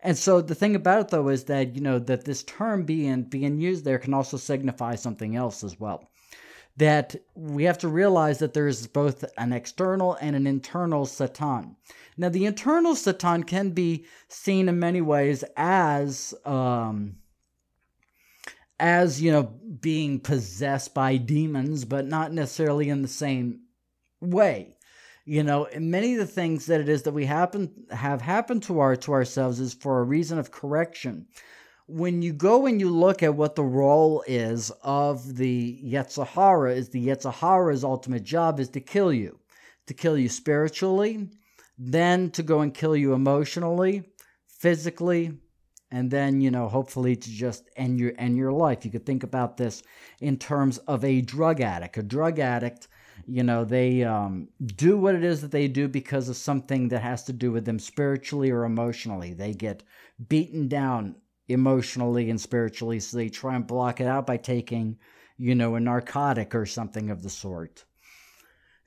And 0.00 0.16
so 0.16 0.40
the 0.40 0.54
thing 0.54 0.74
about 0.74 1.00
it 1.00 1.08
though 1.08 1.28
is 1.28 1.44
that, 1.44 1.74
you 1.74 1.80
know, 1.80 1.98
that 1.98 2.24
this 2.24 2.42
term 2.42 2.85
being 2.85 3.22
being 3.24 3.58
used 3.58 3.85
there 3.85 3.98
can 3.98 4.14
also 4.14 4.37
signify 4.37 4.94
something 4.94 5.37
else 5.37 5.62
as 5.62 5.78
well. 5.78 6.11
That 6.76 7.16
we 7.35 7.64
have 7.64 7.78
to 7.78 7.88
realize 7.88 8.38
that 8.38 8.54
there 8.54 8.66
is 8.66 8.87
both 8.87 9.24
an 9.37 9.52
external 9.52 10.14
and 10.20 10.35
an 10.35 10.46
internal 10.46 11.06
Satan. 11.06 11.76
Now, 12.16 12.30
the 12.30 12.46
internal 12.46 12.94
Satan 12.94 13.42
can 13.42 13.70
be 13.70 14.06
seen 14.28 14.68
in 14.68 14.78
many 14.78 15.00
ways 15.00 15.44
as 15.56 16.35
um, 16.46 17.16
as 18.83 19.23
you 19.23 19.31
know 19.31 19.45
being 19.81 20.18
possessed 20.18 20.92
by 20.92 21.16
demons 21.16 21.85
but 21.85 22.05
not 22.05 22.33
necessarily 22.33 22.88
in 22.88 23.01
the 23.01 23.09
same 23.09 23.61
way. 24.21 24.77
You 25.25 25.45
know 25.45 25.68
many 25.79 26.14
of 26.14 26.18
the 26.18 26.27
things 26.27 26.66
that 26.66 26.81
it 26.81 26.88
is 26.88 27.05
that 27.05 27.14
we 27.14 27.25
happen 27.25 27.87
have 27.90 28.21
happened 28.21 28.64
to 28.64 28.81
our 28.81 28.97
to 28.97 29.12
ourselves 29.12 29.61
is 29.61 29.73
for 29.73 30.01
a 30.01 30.05
reason 30.05 30.38
of 30.38 30.51
correction. 30.51 31.29
When 31.87 32.23
you 32.23 32.33
go 32.33 32.66
and 32.66 32.81
you 32.81 32.90
look 32.90 33.23
at 33.23 33.37
what 33.37 33.55
the 33.55 33.62
role 33.62 34.25
is 34.27 34.73
of 34.83 35.37
the 35.37 35.81
yetzer 35.85 36.27
hara 36.27 36.75
is 36.75 36.88
the 36.88 37.07
yetzer 37.07 37.33
hara's 37.33 37.85
ultimate 37.85 38.25
job 38.25 38.59
is 38.59 38.68
to 38.71 38.81
kill 38.81 39.12
you, 39.12 39.38
to 39.87 39.95
kill 39.95 40.18
you 40.18 40.29
spiritually, 40.29 41.29
then 41.79 42.31
to 42.33 42.42
go 42.42 42.61
and 42.61 42.75
kill 42.75 42.97
you 42.97 43.12
emotionally, 43.12 44.03
physically, 44.49 45.38
and 45.92 46.11
then 46.11 46.40
you 46.40 46.50
know 46.50 46.68
hopefully 46.68 47.14
to 47.14 47.31
just 47.31 47.68
end 47.76 48.00
your 48.00 48.12
end 48.18 48.37
your 48.37 48.52
life. 48.52 48.85
You 48.85 48.90
could 48.90 49.07
think 49.07 49.22
about 49.22 49.57
this 49.57 49.83
in 50.20 50.38
terms 50.38 50.78
of 50.78 51.05
a 51.05 51.20
drug 51.20 51.61
addict. 51.61 51.98
A 51.98 52.02
drug 52.02 52.40
addict 52.40 52.88
you 53.26 53.44
know 53.44 53.64
they 53.64 54.02
um, 54.02 54.48
do 54.64 54.96
what 54.96 55.14
it 55.14 55.22
is 55.22 55.42
that 55.42 55.52
they 55.52 55.68
do 55.68 55.87
because 55.87 56.28
of 56.28 56.37
something 56.37 56.88
that 56.88 57.02
has 57.02 57.22
to 57.24 57.33
do 57.33 57.52
with 57.52 57.64
them 57.64 57.78
spiritually 57.78 58.50
or 58.50 58.64
emotionally. 58.64 59.35
They 59.35 59.52
get 59.52 59.85
beaten 60.28 60.66
down 60.66 61.16
emotionally 61.48 62.31
and 62.31 62.40
spiritually 62.40 62.99
so 63.01 63.16
they 63.16 63.28
try 63.28 63.55
and 63.55 63.66
block 63.66 64.01
it 64.01 64.07
out 64.07 64.26
by 64.26 64.38
taking 64.38 64.97
you 65.36 65.55
know 65.55 65.74
a 65.74 65.80
narcotic 65.80 66.55
or 66.55 66.64
something 66.64 67.11
of 67.11 67.22
the 67.22 67.30
sort 67.30 67.84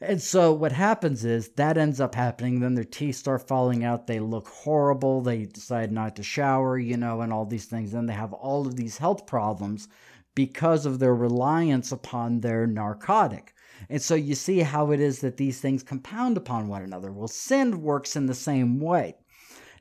and 0.02 0.22
so 0.22 0.52
what 0.52 0.74
happens 0.74 1.24
is 1.24 1.50
that 1.56 1.78
ends 1.78 2.02
up 2.02 2.16
happening. 2.16 2.60
Then 2.60 2.76
their 2.76 2.84
teeth 2.84 3.16
start 3.16 3.48
falling 3.48 3.84
out. 3.84 4.08
They 4.08 4.20
look 4.20 4.48
horrible. 4.50 5.22
They 5.22 5.46
decide 5.46 5.92
not 5.92 6.16
to 6.18 6.24
shower, 6.24 6.78
you 6.78 6.98
know, 6.98 7.22
and 7.22 7.32
all 7.32 7.46
these 7.46 7.66
things. 7.66 7.92
Then 7.92 8.06
they 8.06 8.14
have 8.14 8.34
all 8.34 8.68
of 8.68 8.76
these 8.76 8.98
health 8.98 9.26
problems 9.26 9.88
because 10.36 10.86
of 10.86 11.00
their 11.00 11.16
reliance 11.16 11.92
upon 11.92 12.42
their 12.42 12.68
narcotic. 12.68 13.54
And 13.90 14.02
so 14.02 14.16
you 14.16 14.36
see 14.36 14.60
how 14.60 14.92
it 14.92 15.00
is 15.00 15.20
that 15.20 15.38
these 15.38 15.60
things 15.62 15.84
compound 15.84 16.38
upon 16.38 16.68
one 16.68 16.82
another. 16.82 17.12
Well, 17.12 17.28
sin 17.28 17.82
works 17.82 18.16
in 18.16 18.26
the 18.26 18.34
same 18.34 18.80
way 18.80 19.16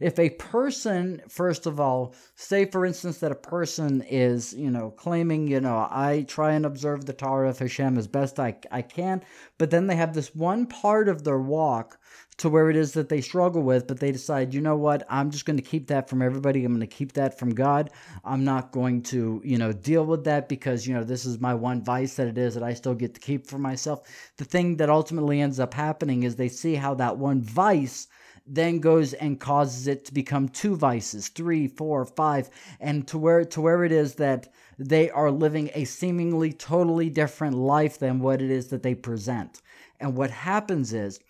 if 0.01 0.19
a 0.19 0.31
person, 0.31 1.23
first 1.29 1.67
of 1.67 1.81
all, 1.81 2.15
say 2.35 2.65
for 2.65 2.85
instance 2.85 3.19
that 3.19 3.33
a 3.33 3.37
person 3.37 4.03
is, 4.03 4.53
you 4.53 4.71
know, 4.71 4.91
claiming, 4.91 5.49
you 5.49 5.61
know, 5.61 5.87
I 5.91 6.25
try 6.29 6.53
and 6.53 6.67
observe 6.67 7.05
the 7.05 7.13
Torah 7.13 7.51
of 7.51 7.59
Hashem 7.59 7.99
as 7.99 8.07
best 8.07 8.41
I, 8.41 8.57
I 8.71 8.83
can, 8.83 9.23
but 9.59 9.71
then 9.71 9.87
they 9.87 9.97
have 9.97 10.15
this 10.15 10.35
one 10.35 10.67
part 10.67 11.09
of 11.09 11.25
their 11.25 11.39
walk 11.39 11.99
to 12.37 12.49
where 12.49 12.69
it 12.69 12.77
is 12.77 12.93
that 12.93 13.09
they 13.09 13.21
struggle 13.21 13.63
with, 13.63 13.87
but 13.87 14.01
they 14.01 14.11
decide, 14.11 14.53
you 14.53 14.61
know 14.61 14.77
what, 14.77 15.07
I'm 15.09 15.31
just 15.31 15.45
going 15.45 15.57
to 15.57 15.63
keep 15.63 15.87
that 15.89 16.09
from 16.09 16.21
everybody. 16.21 16.65
I'm 16.65 16.73
going 16.73 16.81
to 16.81 16.87
keep 16.87 17.13
that 17.13 17.39
from 17.39 17.55
God. 17.55 17.91
I'm 18.25 18.45
not 18.45 18.73
going 18.73 19.03
to, 19.05 19.41
you 19.45 19.57
know, 19.57 19.73
deal 19.73 20.05
with 20.05 20.25
that 20.25 20.49
because, 20.49 20.87
you 20.87 20.95
know, 20.95 21.05
this 21.05 21.25
is 21.25 21.41
my 21.41 21.55
one 21.55 21.85
vice 21.85 22.17
that 22.17 22.27
it 22.27 22.39
is 22.39 22.55
that 22.55 22.63
I 22.63 22.75
still 22.75 22.95
get 22.95 23.15
to 23.15 23.21
keep 23.21 23.47
for 23.47 23.59
myself. 23.59 24.09
The 24.37 24.45
thing 24.45 24.77
that 24.79 24.91
ultimately 24.91 25.41
ends 25.41 25.61
up 25.61 25.75
happening 25.75 26.25
is 26.25 26.35
they 26.35 26.49
see 26.49 26.75
how 26.75 26.95
that 26.95 27.19
one 27.19 27.41
vice 27.41 28.09
then 28.47 28.79
goes 28.79 29.15
and 29.15 29.41
causes 29.41 29.87
it 29.87 30.05
to 30.05 30.13
become 30.13 30.49
two 30.49 30.77
vices, 30.77 31.29
three, 31.29 31.67
four, 31.67 32.05
five, 32.05 32.51
and 32.79 33.09
to 33.09 33.19
where 33.19 33.45
to 33.45 33.61
where 33.61 33.85
it 33.85 33.93
is 33.93 34.17
that 34.17 34.53
they 34.79 35.09
are 35.11 35.31
living 35.31 35.71
a 35.75 35.85
seemingly 35.85 36.53
totally 36.53 37.09
different 37.09 37.57
life 37.57 37.99
than 37.99 38.21
what 38.21 38.43
it 38.43 38.51
is 38.51 38.69
that 38.69 38.83
they 38.83 38.95
present. 38.95 39.63
And 39.99 40.17
what 40.17 40.31
happens 40.31 40.93
is 40.93 41.21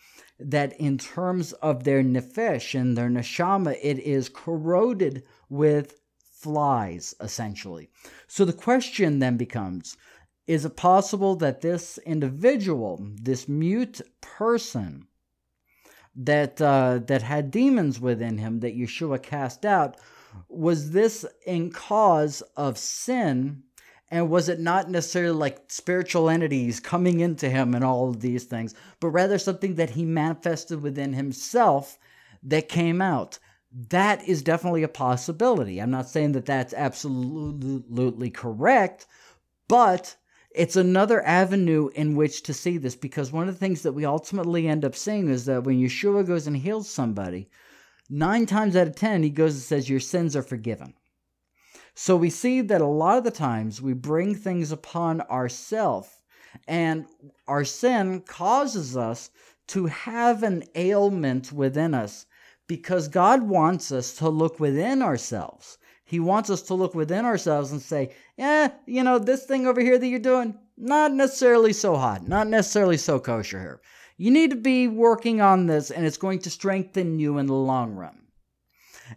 that 0.40 0.72
in 0.80 0.98
terms 0.98 1.52
of 1.54 1.84
their 1.84 2.02
nefesh 2.02 2.78
and 2.78 2.96
their 2.96 3.08
neshama, 3.08 3.78
it 3.80 3.98
is 4.00 4.28
corroded 4.28 5.22
with 5.48 6.00
flies, 6.18 7.14
essentially. 7.20 7.88
So 8.26 8.44
the 8.44 8.52
question 8.52 9.20
then 9.20 9.36
becomes 9.36 9.96
is 10.46 10.66
it 10.66 10.76
possible 10.76 11.36
that 11.36 11.62
this 11.62 11.98
individual, 12.04 13.00
this 13.14 13.48
mute 13.48 14.02
person, 14.20 15.06
that 16.16 16.60
uh, 16.60 17.00
that 17.06 17.22
had 17.22 17.50
demons 17.50 18.00
within 18.00 18.38
him 18.38 18.60
that 18.60 18.76
Yeshua 18.76 19.22
cast 19.22 19.64
out, 19.64 19.96
was 20.48 20.92
this 20.92 21.24
in 21.46 21.70
cause 21.70 22.42
of 22.56 22.78
sin 22.78 23.62
and 24.10 24.30
was 24.30 24.48
it 24.48 24.60
not 24.60 24.90
necessarily 24.90 25.34
like 25.34 25.62
spiritual 25.68 26.30
entities 26.30 26.78
coming 26.78 27.20
into 27.20 27.50
him 27.50 27.74
and 27.74 27.84
all 27.84 28.08
of 28.08 28.20
these 28.20 28.44
things, 28.44 28.74
but 29.00 29.08
rather 29.08 29.38
something 29.38 29.74
that 29.74 29.90
he 29.90 30.04
manifested 30.04 30.82
within 30.82 31.14
himself 31.14 31.98
that 32.42 32.68
came 32.68 33.02
out? 33.02 33.38
That 33.88 34.22
is 34.28 34.42
definitely 34.42 34.84
a 34.84 34.88
possibility. 34.88 35.80
I'm 35.80 35.90
not 35.90 36.08
saying 36.08 36.32
that 36.32 36.46
that's 36.46 36.72
absolutely 36.74 38.30
correct, 38.30 39.06
but 39.66 40.14
it's 40.54 40.76
another 40.76 41.20
avenue 41.26 41.90
in 41.94 42.14
which 42.14 42.44
to 42.44 42.54
see 42.54 42.78
this 42.78 42.94
because 42.94 43.32
one 43.32 43.48
of 43.48 43.54
the 43.54 43.58
things 43.58 43.82
that 43.82 43.92
we 43.92 44.04
ultimately 44.04 44.68
end 44.68 44.84
up 44.84 44.94
seeing 44.94 45.28
is 45.28 45.46
that 45.46 45.64
when 45.64 45.80
Yeshua 45.80 46.24
goes 46.24 46.46
and 46.46 46.56
heals 46.56 46.88
somebody, 46.88 47.50
nine 48.08 48.46
times 48.46 48.76
out 48.76 48.86
of 48.86 48.94
ten, 48.94 49.24
he 49.24 49.30
goes 49.30 49.54
and 49.54 49.62
says, 49.62 49.90
Your 49.90 50.00
sins 50.00 50.36
are 50.36 50.42
forgiven. 50.42 50.94
So 51.96 52.16
we 52.16 52.30
see 52.30 52.60
that 52.60 52.80
a 52.80 52.86
lot 52.86 53.18
of 53.18 53.24
the 53.24 53.30
times 53.32 53.82
we 53.82 53.94
bring 53.94 54.34
things 54.34 54.70
upon 54.70 55.20
ourselves, 55.22 56.08
and 56.68 57.06
our 57.48 57.64
sin 57.64 58.20
causes 58.20 58.96
us 58.96 59.30
to 59.68 59.86
have 59.86 60.42
an 60.44 60.64
ailment 60.76 61.52
within 61.52 61.94
us 61.94 62.26
because 62.68 63.08
God 63.08 63.42
wants 63.42 63.90
us 63.90 64.14
to 64.18 64.28
look 64.28 64.60
within 64.60 65.02
ourselves. 65.02 65.78
He 66.04 66.20
wants 66.20 66.50
us 66.50 66.62
to 66.62 66.74
look 66.74 66.94
within 66.94 67.24
ourselves 67.24 67.72
and 67.72 67.80
say, 67.80 68.14
yeah, 68.36 68.72
you 68.86 69.02
know, 69.02 69.18
this 69.18 69.46
thing 69.46 69.66
over 69.66 69.80
here 69.80 69.98
that 69.98 70.06
you're 70.06 70.18
doing, 70.18 70.58
not 70.76 71.12
necessarily 71.12 71.72
so 71.72 71.96
hot, 71.96 72.28
not 72.28 72.46
necessarily 72.46 72.98
so 72.98 73.18
kosher 73.18 73.58
here. 73.58 73.80
You 74.16 74.30
need 74.30 74.50
to 74.50 74.56
be 74.56 74.86
working 74.86 75.40
on 75.40 75.66
this, 75.66 75.90
and 75.90 76.06
it's 76.06 76.18
going 76.18 76.40
to 76.40 76.50
strengthen 76.50 77.18
you 77.18 77.38
in 77.38 77.46
the 77.46 77.54
long 77.54 77.94
run. 77.94 78.26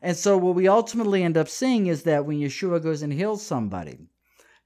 And 0.01 0.17
so, 0.17 0.37
what 0.37 0.55
we 0.55 0.67
ultimately 0.67 1.23
end 1.23 1.37
up 1.37 1.49
seeing 1.49 1.87
is 1.87 2.03
that 2.03 2.25
when 2.25 2.39
Yeshua 2.39 2.81
goes 2.81 3.01
and 3.01 3.13
heals 3.13 3.45
somebody, 3.45 3.99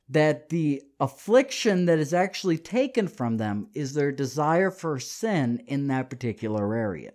that 0.10 0.50
the 0.50 0.82
affliction 1.00 1.86
that 1.86 2.00
is 2.00 2.14
actually 2.14 2.58
taken 2.58 3.08
from 3.08 3.38
them 3.38 3.68
is 3.74 3.94
their 3.94 4.12
desire 4.12 4.72
for 4.72 5.00
sin 5.00 5.64
in 5.68 5.88
that 5.88 6.10
particular 6.10 6.76
area. 6.76 7.12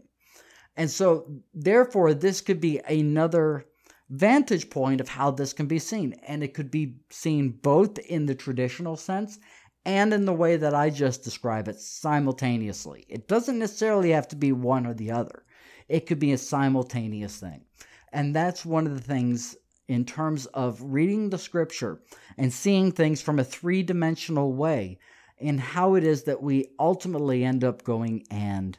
And 0.77 0.91
so, 0.91 1.43
therefore, 1.55 2.13
this 2.13 2.41
could 2.41 2.61
be 2.61 2.81
another 2.89 3.67
vantage 4.09 4.71
point 4.71 5.01
of 5.01 5.09
how 5.09 5.31
this 5.31 5.53
can 5.53 5.67
be 5.67 5.79
seen. 5.79 6.15
And 6.27 6.43
it 6.43 6.55
could 6.55 6.71
be 6.71 6.97
seen 7.11 7.51
both 7.51 7.99
in 7.99 8.27
the 8.27 8.35
traditional 8.35 8.97
sense 8.97 9.39
and 9.85 10.13
in 10.13 10.25
the 10.25 10.33
way 10.33 10.57
that 10.57 10.75
I 10.75 10.91
just 10.91 11.23
describe 11.23 11.69
it 11.69 11.81
simultaneously. 11.81 13.07
It 13.09 13.29
doesn't 13.29 13.59
necessarily 13.59 14.11
have 14.11 14.29
to 14.29 14.37
be 14.37 14.53
one 14.53 14.87
or 14.87 14.95
the 14.95 15.13
other, 15.13 15.45
it 15.89 16.07
could 16.07 16.19
be 16.19 16.33
a 16.33 16.39
simultaneous 16.39 17.39
thing. 17.39 17.65
And 18.13 18.35
that's 18.35 18.65
one 18.65 18.87
of 18.87 18.95
the 18.95 19.03
things 19.03 19.57
in 19.89 20.05
terms 20.05 20.47
of 20.47 20.83
reading 20.83 21.31
the 21.31 21.39
scripture 21.39 22.01
and 22.37 22.53
seeing 22.53 22.91
things 22.91 23.23
from 23.23 23.39
a 23.39 23.45
three 23.45 23.83
dimensional 23.83 24.53
way 24.53 24.99
in 25.39 25.59
how 25.59 25.95
it 25.95 26.03
is 26.03 26.25
that 26.25 26.43
we 26.43 26.67
ultimately 26.79 27.45
end 27.45 27.63
up 27.63 27.85
going 27.85 28.25
and 28.31 28.79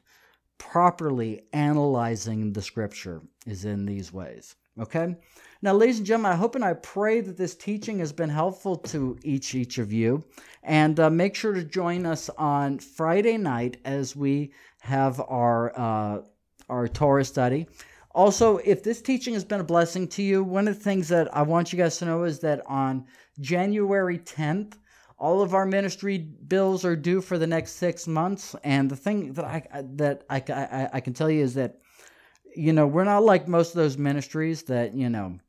properly 0.58 1.44
analyzing 1.54 2.54
the 2.54 2.62
scripture 2.62 3.22
is 3.46 3.64
in 3.64 3.86
these 3.86 4.12
ways. 4.12 4.56
Okay? 4.80 5.16
Now, 5.62 5.74
ladies 5.74 5.98
and 5.98 6.06
gentlemen, 6.06 6.34
I 6.34 6.36
hope 6.36 6.56
and 6.56 6.64
I 6.64 6.74
pray 6.74 7.22
that 7.22 7.38
this 7.38 7.56
teaching 7.56 8.00
has 8.00 8.14
been 8.14 8.30
helpful 8.30 8.76
to 8.76 9.18
each 9.24 9.56
each 9.56 9.80
of 9.80 9.92
you. 9.92 10.24
And 10.64 11.00
uh, 11.00 11.10
make 11.10 11.36
sure 11.36 11.54
to 11.54 11.64
join 11.64 12.06
us 12.06 12.30
on 12.38 12.78
Friday 12.78 13.38
night 13.38 13.78
as 13.86 14.16
we 14.16 14.52
have 14.82 15.20
our 15.20 15.78
uh, 15.78 16.22
our 16.70 16.88
Torah 16.88 17.26
study. 17.26 17.68
Also, 18.12 18.58
if 18.58 18.84
this 18.84 19.02
teaching 19.02 19.34
has 19.34 19.46
been 19.46 19.62
a 19.62 19.64
blessing 19.64 20.08
to 20.08 20.24
you, 20.24 20.44
one 20.44 20.68
of 20.68 20.76
the 20.76 20.84
things 20.84 21.08
that 21.10 21.36
I 21.36 21.44
want 21.44 21.72
you 21.72 21.78
guys 21.78 21.98
to 22.00 22.06
know 22.06 22.24
is 22.24 22.40
that 22.40 22.66
on 22.66 23.06
January 23.40 24.18
10th, 24.18 24.74
all 25.20 25.42
of 25.42 25.54
our 25.54 25.66
ministry 25.66 26.18
bills 26.18 26.84
are 26.84 26.96
due 26.96 27.22
for 27.22 27.38
the 27.38 27.46
next 27.46 27.74
six 27.74 28.08
months. 28.08 28.56
And 28.64 28.90
the 28.90 28.96
thing 28.96 29.34
that 29.34 29.46
I 29.46 29.84
that 29.96 30.24
I, 30.30 30.44
I, 30.50 30.90
I 30.94 31.00
can 31.00 31.14
tell 31.14 31.30
you 31.30 31.44
is 31.44 31.54
that 31.56 31.80
you 32.58 32.74
know, 32.74 32.88
we're 32.88 33.04
not 33.04 33.24
like 33.24 33.48
most 33.48 33.70
of 33.70 33.76
those 33.76 33.98
ministries 33.98 34.64
that, 34.64 34.96
you 34.96 35.10
know, 35.10 35.40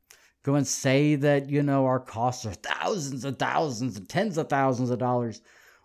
go 0.43 0.55
and 0.55 0.67
say 0.67 1.15
that, 1.15 1.49
you 1.49 1.63
know, 1.63 1.85
our 1.85 1.99
costs 1.99 2.45
are 2.45 2.53
thousands 2.53 3.25
and 3.25 3.37
thousands 3.37 3.97
and 3.97 4.07
tens 4.07 4.37
of 4.37 4.47
thousands 4.47 4.89
of 4.89 4.99
dollars. 4.99 5.41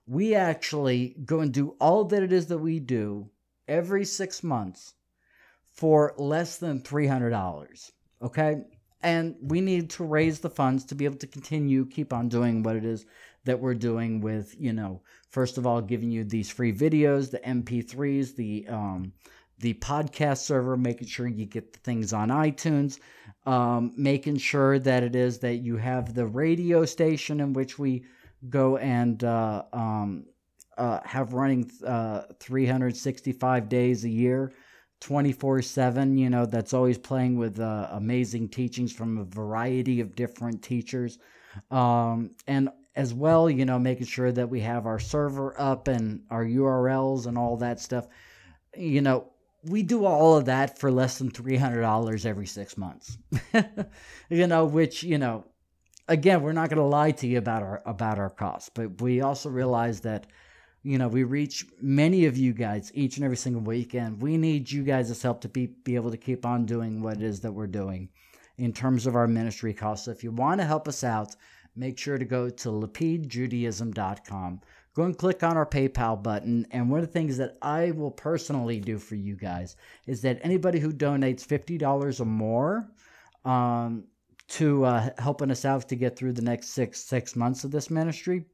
We 0.06 0.34
actually 0.34 1.16
go 1.24 1.40
and 1.40 1.52
do 1.52 1.76
all 1.80 2.04
that 2.04 2.22
it 2.22 2.32
is 2.32 2.46
that 2.48 2.58
we 2.58 2.78
do 2.78 3.30
every 3.66 4.04
six 4.04 4.42
months 4.42 4.94
for 5.64 6.14
less 6.18 6.58
than 6.58 6.80
$300. 6.80 7.90
Okay. 8.22 8.62
And 9.02 9.36
we 9.40 9.60
need 9.60 9.90
to 9.90 10.04
raise 10.04 10.40
the 10.40 10.50
funds 10.50 10.84
to 10.86 10.94
be 10.94 11.04
able 11.04 11.16
to 11.16 11.26
continue, 11.26 11.86
keep 11.86 12.12
on 12.12 12.28
doing 12.28 12.62
what 12.62 12.76
it 12.76 12.84
is 12.84 13.06
that 13.44 13.60
we're 13.60 13.74
doing 13.74 14.20
with, 14.20 14.54
you 14.58 14.72
know, 14.72 15.02
first 15.28 15.58
of 15.58 15.66
all, 15.66 15.82
giving 15.82 16.10
you 16.10 16.24
these 16.24 16.50
free 16.50 16.72
videos, 16.72 17.30
the 17.30 17.40
MP3s, 17.40 18.36
the, 18.36 18.66
um, 18.68 19.12
the 19.58 19.74
podcast 19.74 20.38
server, 20.38 20.76
making 20.76 21.08
sure 21.08 21.26
you 21.26 21.46
get 21.46 21.72
the 21.72 21.78
things 21.80 22.12
on 22.12 22.28
iTunes, 22.28 22.98
um, 23.46 23.92
making 23.96 24.36
sure 24.36 24.78
that 24.78 25.02
it 25.02 25.14
is 25.14 25.38
that 25.38 25.56
you 25.56 25.76
have 25.76 26.14
the 26.14 26.26
radio 26.26 26.84
station 26.84 27.40
in 27.40 27.52
which 27.52 27.78
we 27.78 28.04
go 28.48 28.76
and 28.76 29.24
uh, 29.24 29.62
um, 29.72 30.26
uh, 30.76 31.00
have 31.04 31.32
running 31.32 31.70
uh, 31.86 32.22
365 32.40 33.68
days 33.68 34.04
a 34.04 34.08
year. 34.08 34.52
24 35.00 35.60
7, 35.60 36.16
you 36.16 36.30
know, 36.30 36.46
that's 36.46 36.72
always 36.72 36.96
playing 36.96 37.36
with 37.36 37.60
uh, 37.60 37.88
amazing 37.92 38.48
teachings 38.48 38.90
from 38.90 39.18
a 39.18 39.24
variety 39.24 40.00
of 40.00 40.16
different 40.16 40.62
teachers. 40.62 41.18
Um, 41.70 42.30
and 42.46 42.70
as 42.96 43.12
well, 43.12 43.50
you 43.50 43.64
know, 43.64 43.78
making 43.78 44.06
sure 44.06 44.32
that 44.32 44.48
we 44.48 44.60
have 44.60 44.86
our 44.86 44.98
server 44.98 45.60
up 45.60 45.88
and 45.88 46.22
our 46.30 46.44
URLs 46.44 47.26
and 47.26 47.36
all 47.36 47.58
that 47.58 47.80
stuff. 47.80 48.06
You 48.76 49.02
know, 49.02 49.30
we 49.66 49.82
do 49.82 50.04
all 50.04 50.36
of 50.36 50.46
that 50.46 50.78
for 50.78 50.90
less 50.90 51.18
than 51.18 51.30
$300 51.30 52.26
every 52.26 52.46
six 52.46 52.76
months. 52.76 53.18
You 54.30 54.46
know 54.46 54.64
which 54.64 55.02
you 55.02 55.18
know 55.18 55.44
again 56.08 56.42
we're 56.42 56.52
not 56.52 56.70
going 56.70 56.78
to 56.78 56.84
lie 56.84 57.10
to 57.12 57.26
you 57.26 57.38
about 57.38 57.62
our 57.62 57.82
about 57.84 58.18
our 58.18 58.30
costs 58.30 58.70
but 58.74 59.00
we 59.02 59.20
also 59.20 59.50
realize 59.50 60.00
that 60.00 60.26
you 60.82 60.96
know 60.98 61.08
we 61.08 61.24
reach 61.24 61.66
many 61.80 62.24
of 62.24 62.36
you 62.36 62.54
guys 62.54 62.90
each 62.94 63.16
and 63.16 63.24
every 63.24 63.36
single 63.36 63.62
weekend. 63.62 64.22
We 64.22 64.38
need 64.38 64.70
you 64.70 64.82
guys' 64.82 65.22
help 65.22 65.42
to 65.42 65.48
be, 65.48 65.66
be 65.66 65.94
able 65.94 66.10
to 66.10 66.16
keep 66.16 66.46
on 66.46 66.64
doing 66.64 67.02
what 67.02 67.18
it 67.18 67.22
is 67.22 67.40
that 67.40 67.52
we're 67.52 67.66
doing 67.66 68.08
in 68.56 68.72
terms 68.72 69.06
of 69.06 69.14
our 69.14 69.28
ministry 69.28 69.74
costs. 69.74 70.06
So 70.06 70.10
if 70.10 70.24
you 70.24 70.30
want 70.30 70.60
to 70.60 70.66
help 70.66 70.88
us 70.88 71.04
out 71.04 71.36
make 71.76 71.98
sure 71.98 72.18
to 72.18 72.24
go 72.24 72.48
to 72.48 72.68
lapidjudaism.com 72.68 74.60
go 74.94 75.02
and 75.02 75.18
click 75.18 75.42
on 75.42 75.56
our 75.56 75.66
PayPal 75.66 76.22
button. 76.22 76.66
And 76.70 76.88
one 76.88 77.00
of 77.00 77.06
the 77.06 77.12
things 77.12 77.36
that 77.38 77.56
I 77.60 77.90
will 77.90 78.10
personally 78.10 78.80
do 78.80 78.98
for 78.98 79.16
you 79.16 79.36
guys 79.36 79.76
is 80.06 80.22
that 80.22 80.40
anybody 80.42 80.78
who 80.78 80.92
donates 80.92 81.46
$50 81.46 82.20
or 82.20 82.24
more 82.24 82.88
um, 83.44 84.04
to 84.48 84.84
uh, 84.84 85.10
helping 85.18 85.50
us 85.50 85.64
out 85.64 85.88
to 85.88 85.96
get 85.96 86.16
through 86.16 86.32
the 86.32 86.42
next 86.42 86.68
six 86.68 87.00
six 87.00 87.34
months 87.34 87.64
of 87.64 87.70
this 87.70 87.90
ministry 87.90 88.44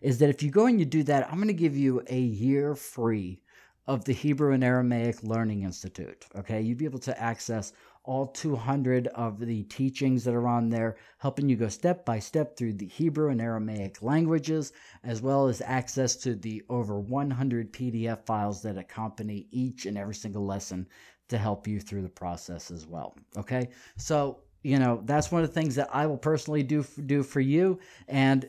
is 0.00 0.18
that 0.18 0.30
if 0.30 0.42
you 0.42 0.50
go 0.50 0.66
and 0.66 0.78
you 0.78 0.86
do 0.86 1.02
that, 1.02 1.26
I'm 1.28 1.36
going 1.36 1.48
to 1.48 1.54
give 1.54 1.76
you 1.76 2.02
a 2.08 2.18
year 2.18 2.74
free 2.74 3.40
of 3.86 4.04
the 4.04 4.12
Hebrew 4.12 4.52
and 4.52 4.62
Aramaic 4.62 5.22
Learning 5.22 5.62
Institute. 5.62 6.26
Okay, 6.36 6.60
you'd 6.60 6.78
be 6.78 6.84
able 6.84 6.98
to 7.00 7.20
access 7.20 7.72
all 8.08 8.26
200 8.26 9.06
of 9.08 9.38
the 9.38 9.62
teachings 9.64 10.24
that 10.24 10.34
are 10.34 10.48
on 10.48 10.70
there, 10.70 10.96
helping 11.18 11.46
you 11.46 11.56
go 11.56 11.68
step 11.68 12.06
by 12.06 12.18
step 12.18 12.56
through 12.56 12.72
the 12.72 12.86
Hebrew 12.86 13.28
and 13.28 13.40
Aramaic 13.40 14.00
languages, 14.00 14.72
as 15.04 15.20
well 15.20 15.46
as 15.46 15.60
access 15.60 16.16
to 16.16 16.34
the 16.34 16.62
over 16.70 16.98
100 16.98 17.70
PDF 17.70 18.24
files 18.24 18.62
that 18.62 18.78
accompany 18.78 19.46
each 19.50 19.84
and 19.84 19.98
every 19.98 20.14
single 20.14 20.46
lesson 20.46 20.88
to 21.28 21.36
help 21.36 21.68
you 21.68 21.78
through 21.78 22.00
the 22.00 22.08
process 22.08 22.70
as 22.70 22.86
well. 22.86 23.14
Okay, 23.36 23.68
so 23.98 24.38
you 24.62 24.78
know 24.78 25.02
that's 25.04 25.30
one 25.30 25.42
of 25.42 25.48
the 25.48 25.60
things 25.60 25.74
that 25.74 25.90
I 25.92 26.06
will 26.06 26.16
personally 26.16 26.62
do 26.62 26.86
do 27.04 27.22
for 27.22 27.40
you, 27.40 27.78
and 28.08 28.48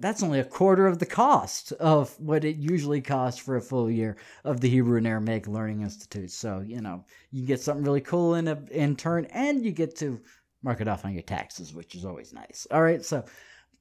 that's 0.00 0.22
only 0.22 0.40
a 0.40 0.44
quarter 0.44 0.86
of 0.86 0.98
the 0.98 1.06
cost 1.06 1.72
of 1.72 2.18
what 2.20 2.44
it 2.44 2.56
usually 2.56 3.00
costs 3.00 3.40
for 3.40 3.56
a 3.56 3.60
full 3.60 3.90
year 3.90 4.16
of 4.44 4.60
the 4.60 4.68
Hebrew 4.68 4.98
and 4.98 5.06
Aramaic 5.06 5.46
Learning 5.46 5.82
Institute. 5.82 6.30
So, 6.30 6.60
you 6.60 6.80
know, 6.80 7.04
you 7.30 7.46
get 7.46 7.60
something 7.60 7.84
really 7.84 8.00
cool 8.00 8.34
in 8.34 8.48
a, 8.48 8.58
in 8.70 8.96
turn 8.96 9.26
and 9.26 9.64
you 9.64 9.72
get 9.72 9.96
to 9.96 10.20
mark 10.62 10.80
it 10.80 10.88
off 10.88 11.04
on 11.04 11.12
your 11.12 11.22
taxes, 11.22 11.74
which 11.74 11.94
is 11.94 12.04
always 12.04 12.32
nice. 12.32 12.66
All 12.70 12.82
right, 12.82 13.04
so 13.04 13.24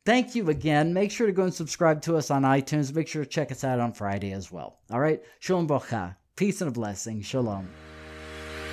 thank 0.06 0.36
you 0.36 0.50
again. 0.50 0.94
Make 0.94 1.12
sure 1.12 1.28
to 1.28 1.34
go 1.34 1.44
and 1.44 1.54
subscribe 1.54 2.02
to 2.04 2.18
us 2.18 2.32
on 2.32 2.44
iTunes. 2.44 2.94
Make 2.94 3.08
sure 3.08 3.24
to 3.24 3.30
check 3.30 3.52
us 3.52 3.64
out 3.64 3.80
on 3.80 3.94
Friday 3.94 4.32
as 4.32 4.52
well. 4.52 4.80
All 4.92 5.00
right, 5.00 5.22
Shalom 5.40 5.68
Bocha. 5.68 6.16
Peace 6.36 6.62
and 6.62 6.70
a 6.70 6.72
blessing. 6.72 7.22
Shalom. 7.22 7.68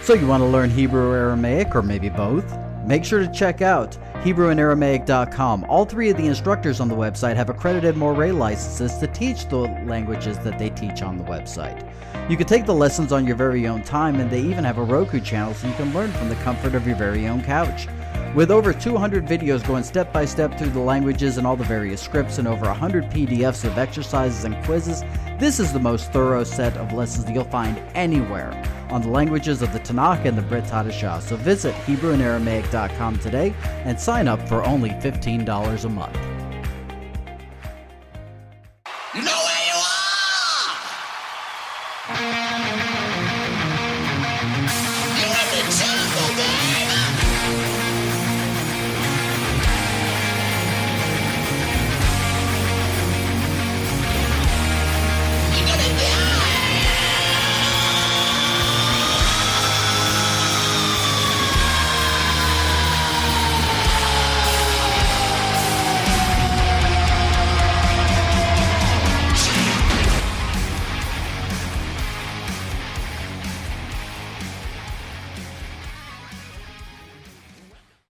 So, 0.03 0.15
you 0.15 0.27
want 0.27 0.41
to 0.43 0.49
learn 0.49 0.69
Hebrew 0.69 1.13
or 1.13 1.15
Aramaic, 1.15 1.77
or 1.77 1.83
maybe 1.83 2.09
both? 2.09 2.45
Make 2.85 3.05
sure 3.05 3.21
to 3.21 3.33
check 3.33 3.63
out 3.63 3.97
HebrewandAramaic.com. 4.23 5.67
All 5.69 5.85
three 5.85 6.09
of 6.09 6.17
the 6.17 6.27
instructors 6.27 6.79
on 6.79 6.87
the 6.87 6.95
website 6.95 7.35
have 7.35 7.51
accredited 7.51 7.97
Moreh 7.97 8.33
licenses 8.33 8.97
to 8.99 9.09
teach 9.09 9.49
the 9.49 9.59
languages 9.85 10.39
that 10.41 10.61
they 10.61 10.71
teach 10.71 11.03
on 11.03 11.19
the 11.19 11.25
website. 11.25 11.85
You 12.31 12.37
can 12.37 12.47
take 12.47 12.65
the 12.65 12.73
lessons 12.73 13.11
on 13.11 13.27
your 13.27 13.35
very 13.35 13.67
own 13.67 13.83
time, 13.83 14.21
and 14.21 14.31
they 14.31 14.41
even 14.41 14.63
have 14.63 14.79
a 14.79 14.85
Roku 14.85 15.19
channel 15.19 15.55
so 15.55 15.67
you 15.67 15.75
can 15.75 15.93
learn 15.93 16.13
from 16.13 16.29
the 16.29 16.37
comfort 16.37 16.77
of 16.77 16.87
your 16.87 16.95
very 16.95 17.27
own 17.27 17.43
couch. 17.43 17.89
With 18.35 18.51
over 18.51 18.73
200 18.73 19.27
videos 19.27 19.67
going 19.67 19.85
step 19.85 20.11
by 20.11 20.25
step 20.25 20.57
through 20.57 20.71
the 20.71 20.81
languages 20.81 21.37
and 21.37 21.47
all 21.47 21.55
the 21.55 21.65
various 21.65 22.01
scripts, 22.01 22.39
and 22.39 22.49
over 22.49 22.65
100 22.65 23.11
PDFs 23.11 23.65
of 23.67 23.77
exercises 23.77 24.45
and 24.45 24.57
quizzes, 24.65 25.05
this 25.39 25.61
is 25.61 25.71
the 25.71 25.79
most 25.79 26.13
thorough 26.13 26.43
set 26.43 26.75
of 26.79 26.95
lessons 26.95 27.29
you'll 27.29 27.45
find 27.45 27.79
anywhere 27.95 28.51
on 28.89 29.03
the 29.03 29.09
languages 29.09 29.61
of 29.61 29.71
the 29.75 29.81
Tanakh 29.81 30.25
and 30.25 30.39
the 30.39 30.43
Brit 30.43 30.65
Hadashah. 30.65 31.21
So 31.21 31.37
visit 31.37 31.75
HebrewandAramaic.com 31.75 33.19
today 33.19 33.55
and 33.85 34.01
sign 34.01 34.29
up 34.29 34.49
for 34.49 34.65
only 34.65 34.91
$15 34.91 35.85
a 35.85 35.89
month. 35.91 36.32